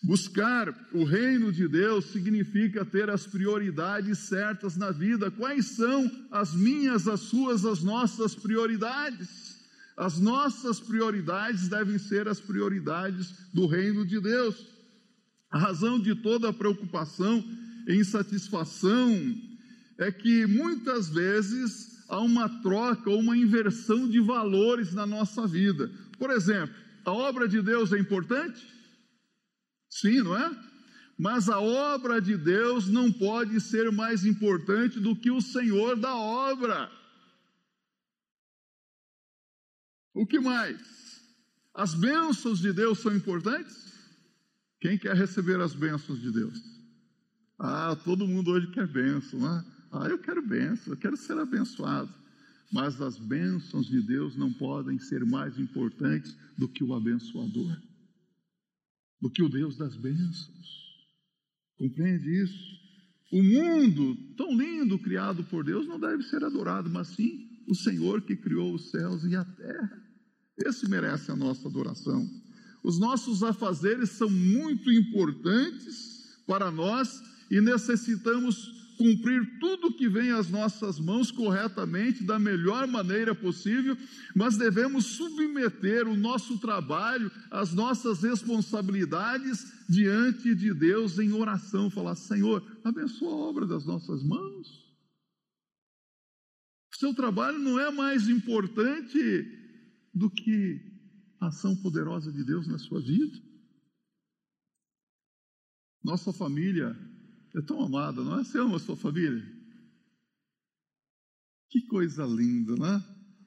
Buscar 0.00 0.72
o 0.94 1.02
reino 1.02 1.52
de 1.52 1.66
Deus 1.66 2.04
significa 2.04 2.84
ter 2.84 3.10
as 3.10 3.26
prioridades 3.26 4.20
certas 4.20 4.76
na 4.76 4.92
vida. 4.92 5.28
Quais 5.28 5.72
são 5.72 6.08
as 6.30 6.54
minhas, 6.54 7.08
as 7.08 7.18
suas, 7.18 7.64
as 7.64 7.82
nossas 7.82 8.36
prioridades? 8.36 9.58
As 9.96 10.20
nossas 10.20 10.78
prioridades 10.78 11.66
devem 11.66 11.98
ser 11.98 12.28
as 12.28 12.38
prioridades 12.38 13.50
do 13.52 13.66
reino 13.66 14.06
de 14.06 14.20
Deus. 14.20 14.68
A 15.50 15.58
razão 15.58 15.98
de 15.98 16.14
toda 16.14 16.50
a 16.50 16.52
preocupação 16.52 17.44
e 17.88 17.96
insatisfação 17.96 19.36
é 19.98 20.12
que 20.12 20.46
muitas 20.46 21.08
vezes 21.08 21.89
há 22.10 22.20
uma 22.20 22.48
troca 22.60 23.08
ou 23.08 23.20
uma 23.20 23.36
inversão 23.36 24.08
de 24.08 24.20
valores 24.20 24.92
na 24.92 25.06
nossa 25.06 25.46
vida. 25.46 25.88
Por 26.18 26.30
exemplo, 26.30 26.74
a 27.04 27.12
obra 27.12 27.48
de 27.48 27.62
Deus 27.62 27.92
é 27.92 27.98
importante? 27.98 28.66
Sim, 29.88 30.22
não 30.22 30.36
é? 30.36 30.70
Mas 31.16 31.48
a 31.48 31.60
obra 31.60 32.20
de 32.20 32.36
Deus 32.36 32.88
não 32.88 33.12
pode 33.12 33.60
ser 33.60 33.92
mais 33.92 34.24
importante 34.24 34.98
do 34.98 35.14
que 35.14 35.30
o 35.30 35.40
Senhor 35.40 35.96
da 35.96 36.14
obra. 36.14 36.90
O 40.12 40.26
que 40.26 40.40
mais? 40.40 40.80
As 41.72 41.94
bênçãos 41.94 42.58
de 42.58 42.72
Deus 42.72 42.98
são 42.98 43.14
importantes? 43.14 43.94
Quem 44.80 44.98
quer 44.98 45.14
receber 45.14 45.60
as 45.60 45.74
bênçãos 45.74 46.20
de 46.20 46.32
Deus? 46.32 46.58
Ah, 47.58 47.94
todo 48.04 48.26
mundo 48.26 48.50
hoje 48.50 48.70
quer 48.72 48.86
bênção, 48.86 49.38
né? 49.38 49.64
Ah, 49.90 50.06
eu 50.08 50.18
quero 50.18 50.46
bênção, 50.46 50.92
eu 50.92 50.96
quero 50.96 51.16
ser 51.16 51.36
abençoado. 51.38 52.12
Mas 52.72 53.00
as 53.00 53.18
bênçãos 53.18 53.86
de 53.86 54.00
Deus 54.00 54.36
não 54.36 54.52
podem 54.52 54.98
ser 54.98 55.24
mais 55.24 55.58
importantes 55.58 56.36
do 56.56 56.68
que 56.68 56.84
o 56.84 56.94
abençoador, 56.94 57.76
do 59.20 59.28
que 59.28 59.42
o 59.42 59.48
Deus 59.48 59.76
das 59.76 59.96
bênçãos. 59.96 60.80
Compreende 61.76 62.42
isso? 62.42 62.80
O 63.32 63.42
mundo 63.42 64.16
tão 64.36 64.56
lindo 64.56 64.98
criado 64.98 65.42
por 65.44 65.64
Deus 65.64 65.86
não 65.86 65.98
deve 65.98 66.22
ser 66.24 66.44
adorado, 66.44 66.88
mas 66.88 67.08
sim 67.08 67.48
o 67.66 67.74
Senhor 67.74 68.22
que 68.22 68.36
criou 68.36 68.74
os 68.74 68.90
céus 68.90 69.24
e 69.24 69.34
a 69.34 69.44
terra. 69.44 70.02
Esse 70.58 70.88
merece 70.88 71.30
a 71.30 71.36
nossa 71.36 71.66
adoração. 71.68 72.28
Os 72.82 72.98
nossos 72.98 73.42
afazeres 73.42 74.10
são 74.10 74.30
muito 74.30 74.90
importantes 74.92 76.42
para 76.46 76.70
nós 76.70 77.20
e 77.50 77.60
necessitamos 77.60 78.79
cumprir 79.00 79.58
tudo 79.58 79.94
que 79.94 80.06
vem 80.10 80.30
às 80.30 80.50
nossas 80.50 81.00
mãos 81.00 81.30
corretamente, 81.30 82.22
da 82.22 82.38
melhor 82.38 82.86
maneira 82.86 83.34
possível, 83.34 83.96
mas 84.36 84.58
devemos 84.58 85.06
submeter 85.06 86.06
o 86.06 86.14
nosso 86.14 86.58
trabalho, 86.58 87.32
as 87.50 87.72
nossas 87.72 88.22
responsabilidades 88.22 89.64
diante 89.88 90.54
de 90.54 90.74
Deus 90.74 91.18
em 91.18 91.32
oração, 91.32 91.88
falar: 91.88 92.14
Senhor, 92.14 92.62
abençoa 92.84 93.32
a 93.32 93.36
obra 93.36 93.66
das 93.66 93.86
nossas 93.86 94.22
mãos. 94.22 94.68
Seu 96.92 97.14
trabalho 97.14 97.58
não 97.58 97.80
é 97.80 97.90
mais 97.90 98.28
importante 98.28 99.18
do 100.12 100.28
que 100.28 100.78
a 101.40 101.46
ação 101.46 101.74
poderosa 101.74 102.30
de 102.30 102.44
Deus 102.44 102.68
na 102.68 102.76
sua 102.76 103.00
vida. 103.00 103.38
Nossa 106.04 106.34
família 106.34 106.94
é 107.54 107.62
tão 107.62 107.82
amada, 107.82 108.22
não 108.22 108.38
é? 108.38 108.44
Você 108.44 108.58
ama 108.58 108.76
a 108.76 108.80
sua 108.80 108.96
família? 108.96 109.42
Que 111.68 111.82
coisa 111.86 112.24
linda, 112.24 112.76
né? 112.76 113.04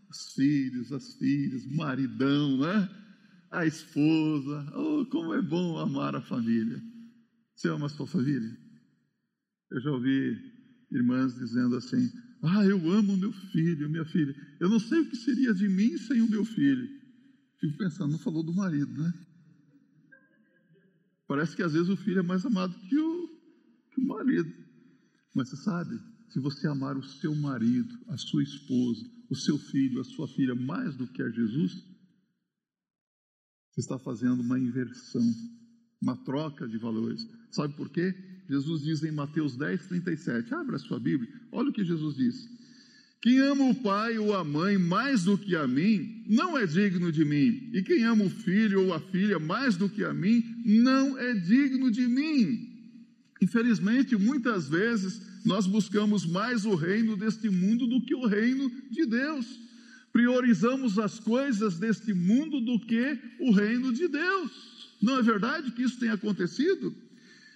Os 0.09 0.33
filhos, 0.33 0.91
as 0.91 1.13
filhas, 1.15 1.65
o 1.65 1.75
maridão, 1.75 2.57
né? 2.57 2.89
A 3.51 3.65
esposa. 3.65 4.65
Oh, 4.75 5.05
como 5.05 5.33
é 5.33 5.41
bom 5.41 5.77
amar 5.77 6.15
a 6.15 6.21
família. 6.21 6.81
Você 7.55 7.69
ama 7.69 7.85
a 7.85 7.89
sua 7.89 8.07
família? 8.07 8.57
Eu 9.71 9.81
já 9.81 9.91
ouvi 9.91 10.39
irmãs 10.91 11.33
dizendo 11.35 11.75
assim: 11.75 12.09
Ah, 12.41 12.65
eu 12.65 12.91
amo 12.91 13.17
meu 13.17 13.31
filho, 13.31 13.89
minha 13.89 14.05
filha. 14.05 14.33
Eu 14.59 14.69
não 14.69 14.79
sei 14.79 14.99
o 14.99 15.09
que 15.09 15.15
seria 15.15 15.53
de 15.53 15.67
mim 15.67 15.97
sem 15.97 16.21
o 16.21 16.29
meu 16.29 16.45
filho. 16.45 16.87
Fico 17.59 17.77
pensando, 17.77 18.11
não 18.11 18.19
falou 18.19 18.43
do 18.43 18.53
marido, 18.53 19.01
né? 19.01 19.13
Parece 21.27 21.55
que 21.55 21.63
às 21.63 21.73
vezes 21.73 21.89
o 21.89 21.97
filho 21.97 22.19
é 22.19 22.23
mais 22.23 22.45
amado 22.45 22.77
que 22.87 22.97
o, 22.97 23.22
marido. 24.03 24.51
Mas 25.33 25.49
você 25.49 25.57
sabe, 25.57 25.99
se 26.29 26.39
você 26.39 26.67
amar 26.67 26.97
o 26.97 27.03
seu 27.03 27.33
marido, 27.35 27.97
a 28.07 28.17
sua 28.17 28.43
esposa, 28.43 29.03
o 29.29 29.35
seu 29.35 29.57
filho, 29.57 29.99
a 29.99 30.03
sua 30.03 30.27
filha 30.27 30.55
mais 30.55 30.95
do 30.95 31.07
que 31.07 31.21
a 31.21 31.29
Jesus, 31.29 31.73
você 33.71 33.81
está 33.81 33.97
fazendo 33.97 34.41
uma 34.41 34.59
inversão, 34.59 35.23
uma 36.01 36.15
troca 36.23 36.67
de 36.67 36.77
valores. 36.77 37.27
Sabe 37.51 37.75
por 37.75 37.89
quê? 37.89 38.13
Jesus 38.49 38.83
diz 38.83 39.03
em 39.03 39.11
Mateus 39.11 39.55
10, 39.55 39.87
37. 39.87 40.53
Abra 40.53 40.75
a 40.75 40.79
sua 40.79 40.99
Bíblia, 40.99 41.31
olha 41.51 41.69
o 41.69 41.73
que 41.73 41.83
Jesus 41.83 42.15
diz. 42.15 42.35
Quem 43.21 43.39
ama 43.39 43.69
o 43.69 43.75
pai 43.75 44.17
ou 44.17 44.35
a 44.35 44.43
mãe 44.43 44.77
mais 44.77 45.23
do 45.23 45.37
que 45.37 45.55
a 45.55 45.65
mim, 45.65 46.25
não 46.27 46.57
é 46.57 46.67
digno 46.67 47.09
de 47.11 47.23
mim. 47.23 47.69
E 47.73 47.81
quem 47.81 48.03
ama 48.03 48.25
o 48.25 48.29
filho 48.29 48.85
ou 48.85 48.93
a 48.93 48.99
filha 48.99 49.39
mais 49.39 49.77
do 49.77 49.87
que 49.87 50.03
a 50.03 50.13
mim, 50.13 50.43
não 50.65 51.17
é 51.17 51.33
digno 51.33 51.89
de 51.89 52.05
mim. 52.05 52.72
Infelizmente, 53.43 54.15
muitas 54.15 54.69
vezes, 54.69 55.21
nós 55.43 55.67
buscamos 55.67 56.25
mais 56.25 56.63
o 56.65 56.75
reino 56.75 57.17
deste 57.17 57.49
mundo 57.49 57.85
do 57.85 57.99
que 57.99 58.15
o 58.15 58.25
reino 58.25 58.71
de 58.89 59.05
Deus. 59.05 59.59
Priorizamos 60.13 60.97
as 60.97 61.19
coisas 61.19 61.77
deste 61.77 62.13
mundo 62.13 62.61
do 62.61 62.79
que 62.79 63.19
o 63.41 63.51
reino 63.51 63.91
de 63.91 64.07
Deus. 64.07 64.95
Não 65.01 65.19
é 65.19 65.21
verdade 65.21 65.71
que 65.71 65.83
isso 65.83 65.99
tem 65.99 66.07
acontecido? 66.07 66.95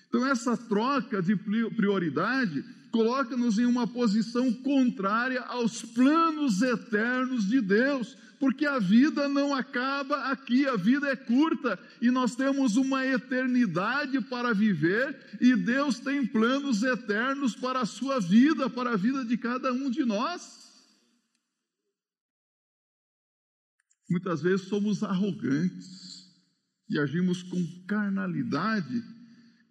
Então, 0.09 0.27
essa 0.27 0.57
troca 0.57 1.21
de 1.21 1.37
prioridade 1.37 2.65
coloca-nos 2.97 3.59
em 3.59 3.65
uma 3.65 3.85
posição 3.85 4.51
contrária 4.51 5.41
aos 5.41 5.83
planos 5.83 6.63
eternos 6.63 7.47
de 7.47 7.61
Deus, 7.61 8.17
porque 8.39 8.65
a 8.65 8.79
vida 8.79 9.29
não 9.29 9.53
acaba 9.53 10.31
aqui, 10.31 10.65
a 10.65 10.75
vida 10.75 11.07
é 11.07 11.15
curta 11.15 11.79
e 12.01 12.09
nós 12.09 12.35
temos 12.35 12.75
uma 12.75 13.05
eternidade 13.05 14.19
para 14.21 14.51
viver 14.51 15.37
e 15.39 15.55
Deus 15.55 15.99
tem 15.99 16.25
planos 16.25 16.81
eternos 16.81 17.55
para 17.55 17.81
a 17.81 17.85
sua 17.85 18.19
vida, 18.19 18.67
para 18.67 18.93
a 18.93 18.97
vida 18.97 19.23
de 19.23 19.37
cada 19.37 19.71
um 19.71 19.91
de 19.91 20.03
nós. 20.03 20.57
Muitas 24.09 24.41
vezes 24.41 24.67
somos 24.67 25.03
arrogantes 25.03 26.33
e 26.89 26.97
agimos 26.97 27.43
com 27.43 27.63
carnalidade 27.85 29.03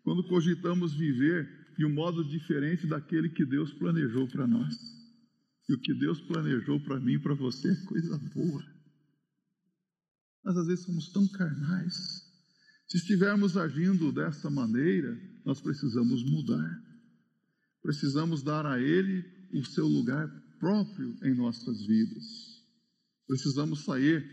quando 0.05 0.29
cogitamos 0.29 0.95
viver 0.95 1.56
de 1.77 1.85
um 1.85 1.93
modo 1.93 2.25
diferente 2.25 2.87
daquele 2.87 3.29
que 3.29 3.45
Deus 3.45 3.73
planejou 3.75 4.27
para 4.29 4.47
nós. 4.47 4.75
E 5.69 5.75
o 5.75 5.81
que 5.81 5.95
Deus 5.95 6.21
planejou 6.21 6.81
para 6.81 7.01
mim 7.01 7.15
e 7.15 7.19
para 7.19 7.35
você 7.35 7.71
é 7.71 7.85
coisa 7.87 8.19
boa. 8.35 8.65
Mas 10.45 10.57
às 10.57 10.67
vezes 10.67 10.85
somos 10.85 11.11
tão 11.11 11.27
carnais. 11.29 11.95
Se 12.89 12.99
estivermos 12.99 13.57
agindo 13.57 14.13
dessa 14.13 14.49
maneira, 14.49 15.19
nós 15.45 15.61
precisamos 15.61 16.23
mudar. 16.25 16.83
Precisamos 17.83 18.43
dar 18.43 18.65
a 18.65 18.81
Ele 18.81 19.25
o 19.53 19.65
seu 19.65 19.87
lugar 19.87 20.29
próprio 20.59 21.17
em 21.25 21.35
nossas 21.35 21.85
vidas. 21.87 22.25
Precisamos 23.27 23.85
sair 23.85 24.25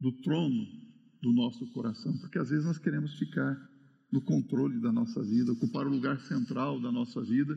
do 0.00 0.12
trono 0.22 0.64
do 1.20 1.32
nosso 1.32 1.66
coração, 1.72 2.16
porque 2.18 2.38
às 2.38 2.50
vezes 2.50 2.64
nós 2.64 2.78
queremos 2.78 3.18
ficar 3.18 3.56
no 4.16 4.22
controle 4.22 4.80
da 4.80 4.90
nossa 4.90 5.22
vida, 5.22 5.52
ocupar 5.52 5.86
o 5.86 5.90
lugar 5.90 6.18
central 6.20 6.80
da 6.80 6.90
nossa 6.90 7.22
vida, 7.22 7.54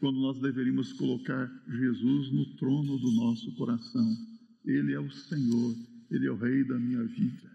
quando 0.00 0.18
nós 0.18 0.40
deveríamos 0.40 0.92
colocar 0.94 1.46
Jesus 1.68 2.32
no 2.32 2.56
trono 2.56 2.98
do 2.98 3.12
nosso 3.12 3.54
coração. 3.54 4.16
Ele 4.64 4.92
é 4.92 4.98
o 4.98 5.08
Senhor, 5.08 5.76
Ele 6.10 6.26
é 6.26 6.30
o 6.32 6.36
Rei 6.36 6.64
da 6.64 6.78
minha 6.80 7.04
vida. 7.04 7.48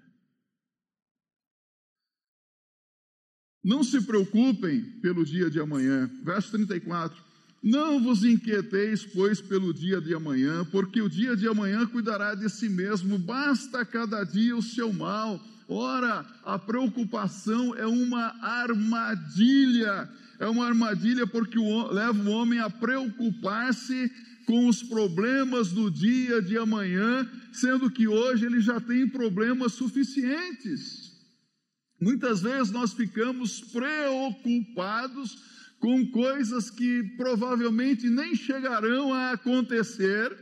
Não 3.62 3.84
se 3.84 4.00
preocupem 4.06 4.84
pelo 5.02 5.26
dia 5.26 5.50
de 5.50 5.60
amanhã. 5.60 6.10
Verso 6.24 6.52
34. 6.52 7.22
Não 7.66 8.00
vos 8.00 8.24
inquieteis, 8.24 9.04
pois, 9.04 9.42
pelo 9.42 9.74
dia 9.74 10.00
de 10.00 10.14
amanhã, 10.14 10.64
porque 10.66 11.02
o 11.02 11.10
dia 11.10 11.36
de 11.36 11.48
amanhã 11.48 11.84
cuidará 11.88 12.36
de 12.36 12.48
si 12.48 12.70
mesmo, 12.70 13.18
basta 13.18 13.84
cada 13.84 14.24
dia 14.24 14.56
o 14.56 14.62
seu 14.62 14.94
mal. 14.94 15.44
Ora, 15.68 16.24
a 16.44 16.60
preocupação 16.60 17.74
é 17.74 17.88
uma 17.88 18.36
armadilha, 18.40 20.08
é 20.40 20.46
uma 20.46 20.68
armadilha 20.68 21.26
porque 21.26 21.58
leva 21.58 22.22
o 22.22 22.30
homem 22.30 22.60
a 22.60 22.70
preocupar-se 22.70 24.12
com 24.46 24.68
os 24.68 24.84
problemas 24.84 25.72
do 25.72 25.90
dia 25.90 26.44
de 26.44 26.56
amanhã, 26.60 27.28
sendo 27.52 27.90
que 27.90 28.08
hoje 28.08 28.46
ele 28.46 28.62
já 28.62 28.80
tem 28.80 29.10
problemas 29.10 29.74
suficientes. 29.74 31.16
Muitas 32.00 32.44
vezes 32.44 32.72
nós 32.72 32.94
ficamos 32.94 33.60
preocupados 33.60 35.55
com 35.80 36.10
coisas 36.12 36.70
que 36.70 37.04
provavelmente 37.18 38.10
nem 38.10 38.36
chegarão 38.36 39.14
a 39.14 39.32
acontecer 39.32 40.36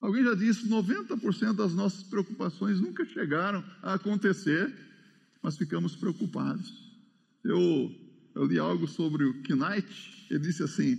Alguém 0.00 0.24
já 0.24 0.34
disse: 0.34 0.68
90% 0.68 1.54
das 1.54 1.74
nossas 1.74 2.02
preocupações 2.02 2.80
nunca 2.80 3.04
chegaram 3.04 3.62
a 3.82 3.94
acontecer, 3.94 4.74
mas 5.42 5.58
ficamos 5.58 5.94
preocupados. 5.94 6.72
Eu, 7.44 7.94
eu 8.34 8.44
li 8.44 8.58
algo 8.58 8.88
sobre 8.88 9.24
o 9.24 9.34
Knight, 9.42 10.26
ele 10.30 10.40
disse 10.40 10.62
assim: 10.62 10.96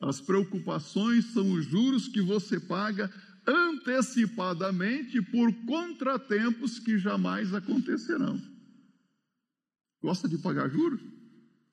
as 0.00 0.20
preocupações 0.20 1.26
são 1.26 1.52
os 1.52 1.66
juros 1.66 2.08
que 2.08 2.22
você 2.22 2.58
paga 2.58 3.12
antecipadamente 3.46 5.20
por 5.22 5.52
contratempos 5.66 6.78
que 6.78 6.98
jamais 6.98 7.52
acontecerão. 7.52 8.40
Gosta 10.02 10.28
de 10.28 10.38
pagar 10.38 10.70
juros? 10.70 11.00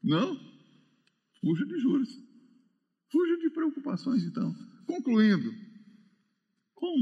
Não? 0.06 0.40
Fuja 1.42 1.66
de 1.66 1.80
juros. 1.80 2.10
Fuja 3.12 3.38
de 3.38 3.50
preocupações, 3.50 4.24
então. 4.24 4.54
Concluindo, 4.86 5.52
com 6.76 6.96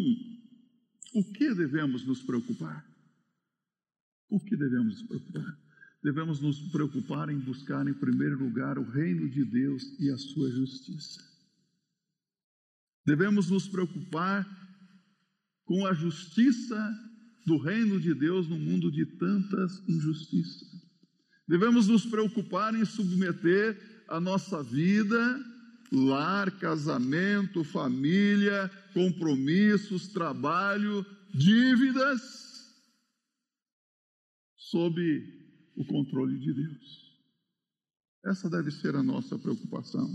o 1.15 1.33
que 1.33 1.53
devemos 1.53 2.05
nos 2.05 2.23
preocupar? 2.23 2.85
O 4.29 4.39
que 4.39 4.55
devemos 4.55 4.93
nos 4.93 5.03
preocupar? 5.03 5.59
Devemos 6.01 6.39
nos 6.41 6.59
preocupar 6.71 7.29
em 7.29 7.39
buscar, 7.39 7.87
em 7.87 7.93
primeiro 7.93 8.37
lugar, 8.37 8.77
o 8.77 8.89
reino 8.89 9.29
de 9.29 9.43
Deus 9.45 9.83
e 9.99 10.09
a 10.09 10.17
sua 10.17 10.49
justiça. 10.51 11.21
Devemos 13.05 13.49
nos 13.49 13.67
preocupar 13.67 14.45
com 15.65 15.85
a 15.85 15.93
justiça 15.93 16.77
do 17.45 17.57
reino 17.57 17.99
de 17.99 18.13
Deus 18.13 18.47
no 18.47 18.57
mundo 18.57 18.91
de 18.91 19.05
tantas 19.17 19.87
injustiças. 19.87 20.82
Devemos 21.47 21.87
nos 21.87 22.05
preocupar 22.05 22.73
em 22.73 22.85
submeter 22.85 24.05
a 24.07 24.19
nossa 24.19 24.63
vida 24.63 25.53
lar, 25.93 26.49
casamento, 26.57 27.63
família, 27.63 28.69
compromissos, 28.93 30.07
trabalho, 30.07 31.05
dívidas, 31.33 32.21
sob 34.57 34.99
o 35.75 35.85
controle 35.85 36.39
de 36.39 36.51
Deus. 36.51 37.03
Essa 38.25 38.49
deve 38.49 38.71
ser 38.71 38.95
a 38.95 39.03
nossa 39.03 39.37
preocupação. 39.37 40.09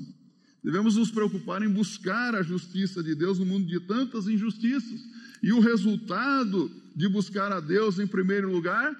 Devemos 0.65 0.97
nos 0.97 1.13
preocupar 1.13 1.63
em 1.63 1.69
buscar 1.69 2.35
a 2.35 2.43
justiça 2.43 3.03
de 3.03 3.15
Deus 3.15 3.39
no 3.39 3.47
mundo 3.47 3.67
de 3.67 3.79
tantas 3.81 4.27
injustiças. 4.27 5.01
E 5.41 5.53
o 5.53 5.61
resultado 5.61 6.69
de 6.97 7.09
buscar 7.09 7.53
a 7.53 7.61
Deus 7.61 8.01
em 8.01 8.07
primeiro 8.07 8.51
lugar, 8.51 8.93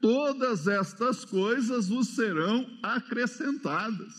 todas 0.00 0.66
estas 0.66 1.24
coisas 1.24 1.88
vos 1.88 2.08
serão 2.08 2.66
acrescentadas. 2.82 4.14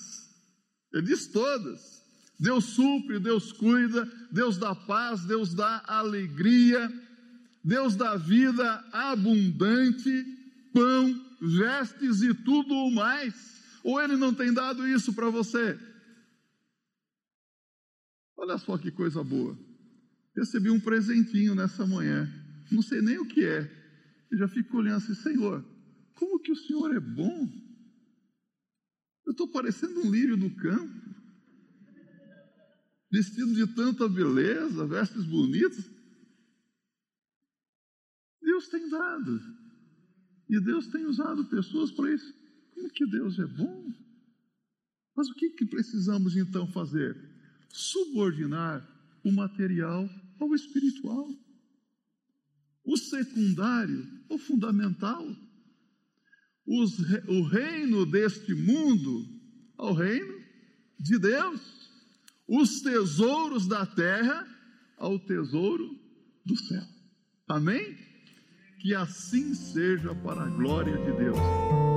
Ele 0.93 1.03
diz 1.03 1.27
todas. 1.27 1.99
Deus 2.39 2.65
supre, 2.65 3.19
Deus 3.19 3.51
cuida, 3.51 4.09
Deus 4.31 4.57
dá 4.57 4.73
paz, 4.73 5.25
Deus 5.25 5.53
dá 5.53 5.83
alegria, 5.85 6.89
Deus 7.63 7.95
dá 7.97 8.15
vida 8.15 8.85
abundante, 8.93 10.25
pão, 10.73 11.29
vestes 11.41 12.21
e 12.21 12.33
tudo 12.33 12.73
o 12.73 12.91
mais. 12.91 13.33
Ou 13.83 14.01
Ele 14.01 14.15
não 14.15 14.33
tem 14.33 14.53
dado 14.53 14.87
isso 14.87 15.13
para 15.13 15.29
você? 15.29 15.77
Olha 18.37 18.57
só 18.57 18.77
que 18.77 18.89
coisa 18.89 19.21
boa. 19.21 19.57
Recebi 20.35 20.69
um 20.69 20.79
presentinho 20.79 21.53
nessa 21.53 21.85
manhã. 21.85 22.29
Não 22.71 22.81
sei 22.81 23.01
nem 23.01 23.17
o 23.17 23.27
que 23.27 23.43
é. 23.43 23.78
Eu 24.31 24.37
já 24.37 24.47
fico 24.47 24.77
olhando 24.77 24.97
assim, 24.97 25.15
Senhor, 25.15 25.65
como 26.15 26.39
que 26.39 26.51
o 26.51 26.55
Senhor 26.55 26.95
é 26.95 26.99
bom? 26.99 27.47
Eu 29.25 29.31
estou 29.31 29.47
parecendo 29.47 30.01
um 30.01 30.11
lírio 30.11 30.37
do 30.37 30.49
campo. 30.55 31.09
vestido 33.11 33.53
de 33.55 33.73
tanta 33.73 34.07
beleza, 34.07 34.85
vestes 34.85 35.25
bonitas. 35.25 35.89
Deus 38.41 38.67
tem 38.69 38.89
dado. 38.89 39.39
E 40.49 40.59
Deus 40.59 40.87
tem 40.87 41.05
usado 41.05 41.45
pessoas 41.45 41.91
para 41.91 42.13
isso. 42.13 42.33
Como 42.73 42.89
que 42.89 43.05
Deus 43.05 43.37
é 43.39 43.45
bom? 43.45 43.93
Mas 45.15 45.29
o 45.29 45.33
que, 45.33 45.51
que 45.51 45.65
precisamos 45.65 46.35
então 46.35 46.65
fazer? 46.71 47.15
Subordinar 47.69 48.87
o 49.23 49.31
material 49.31 50.09
ao 50.39 50.55
espiritual, 50.55 51.27
o 52.85 52.97
secundário 52.97 54.05
ao 54.29 54.37
fundamental, 54.37 55.25
Os, 56.65 56.99
o 57.27 57.41
reino 57.47 58.05
deste 58.05 58.53
mundo 58.53 59.25
ao 59.77 59.93
reino 59.93 60.39
de 60.99 61.17
Deus, 61.17 61.61
os 62.47 62.81
tesouros 62.81 63.67
da 63.67 63.85
terra 63.85 64.45
ao 64.97 65.17
tesouro 65.17 65.89
do 66.45 66.55
céu. 66.57 66.83
Amém? 67.47 67.97
Que 68.81 68.93
assim 68.93 69.55
seja 69.55 70.13
para 70.15 70.43
a 70.43 70.49
glória 70.49 70.97
de 70.97 71.17
Deus. 71.17 71.88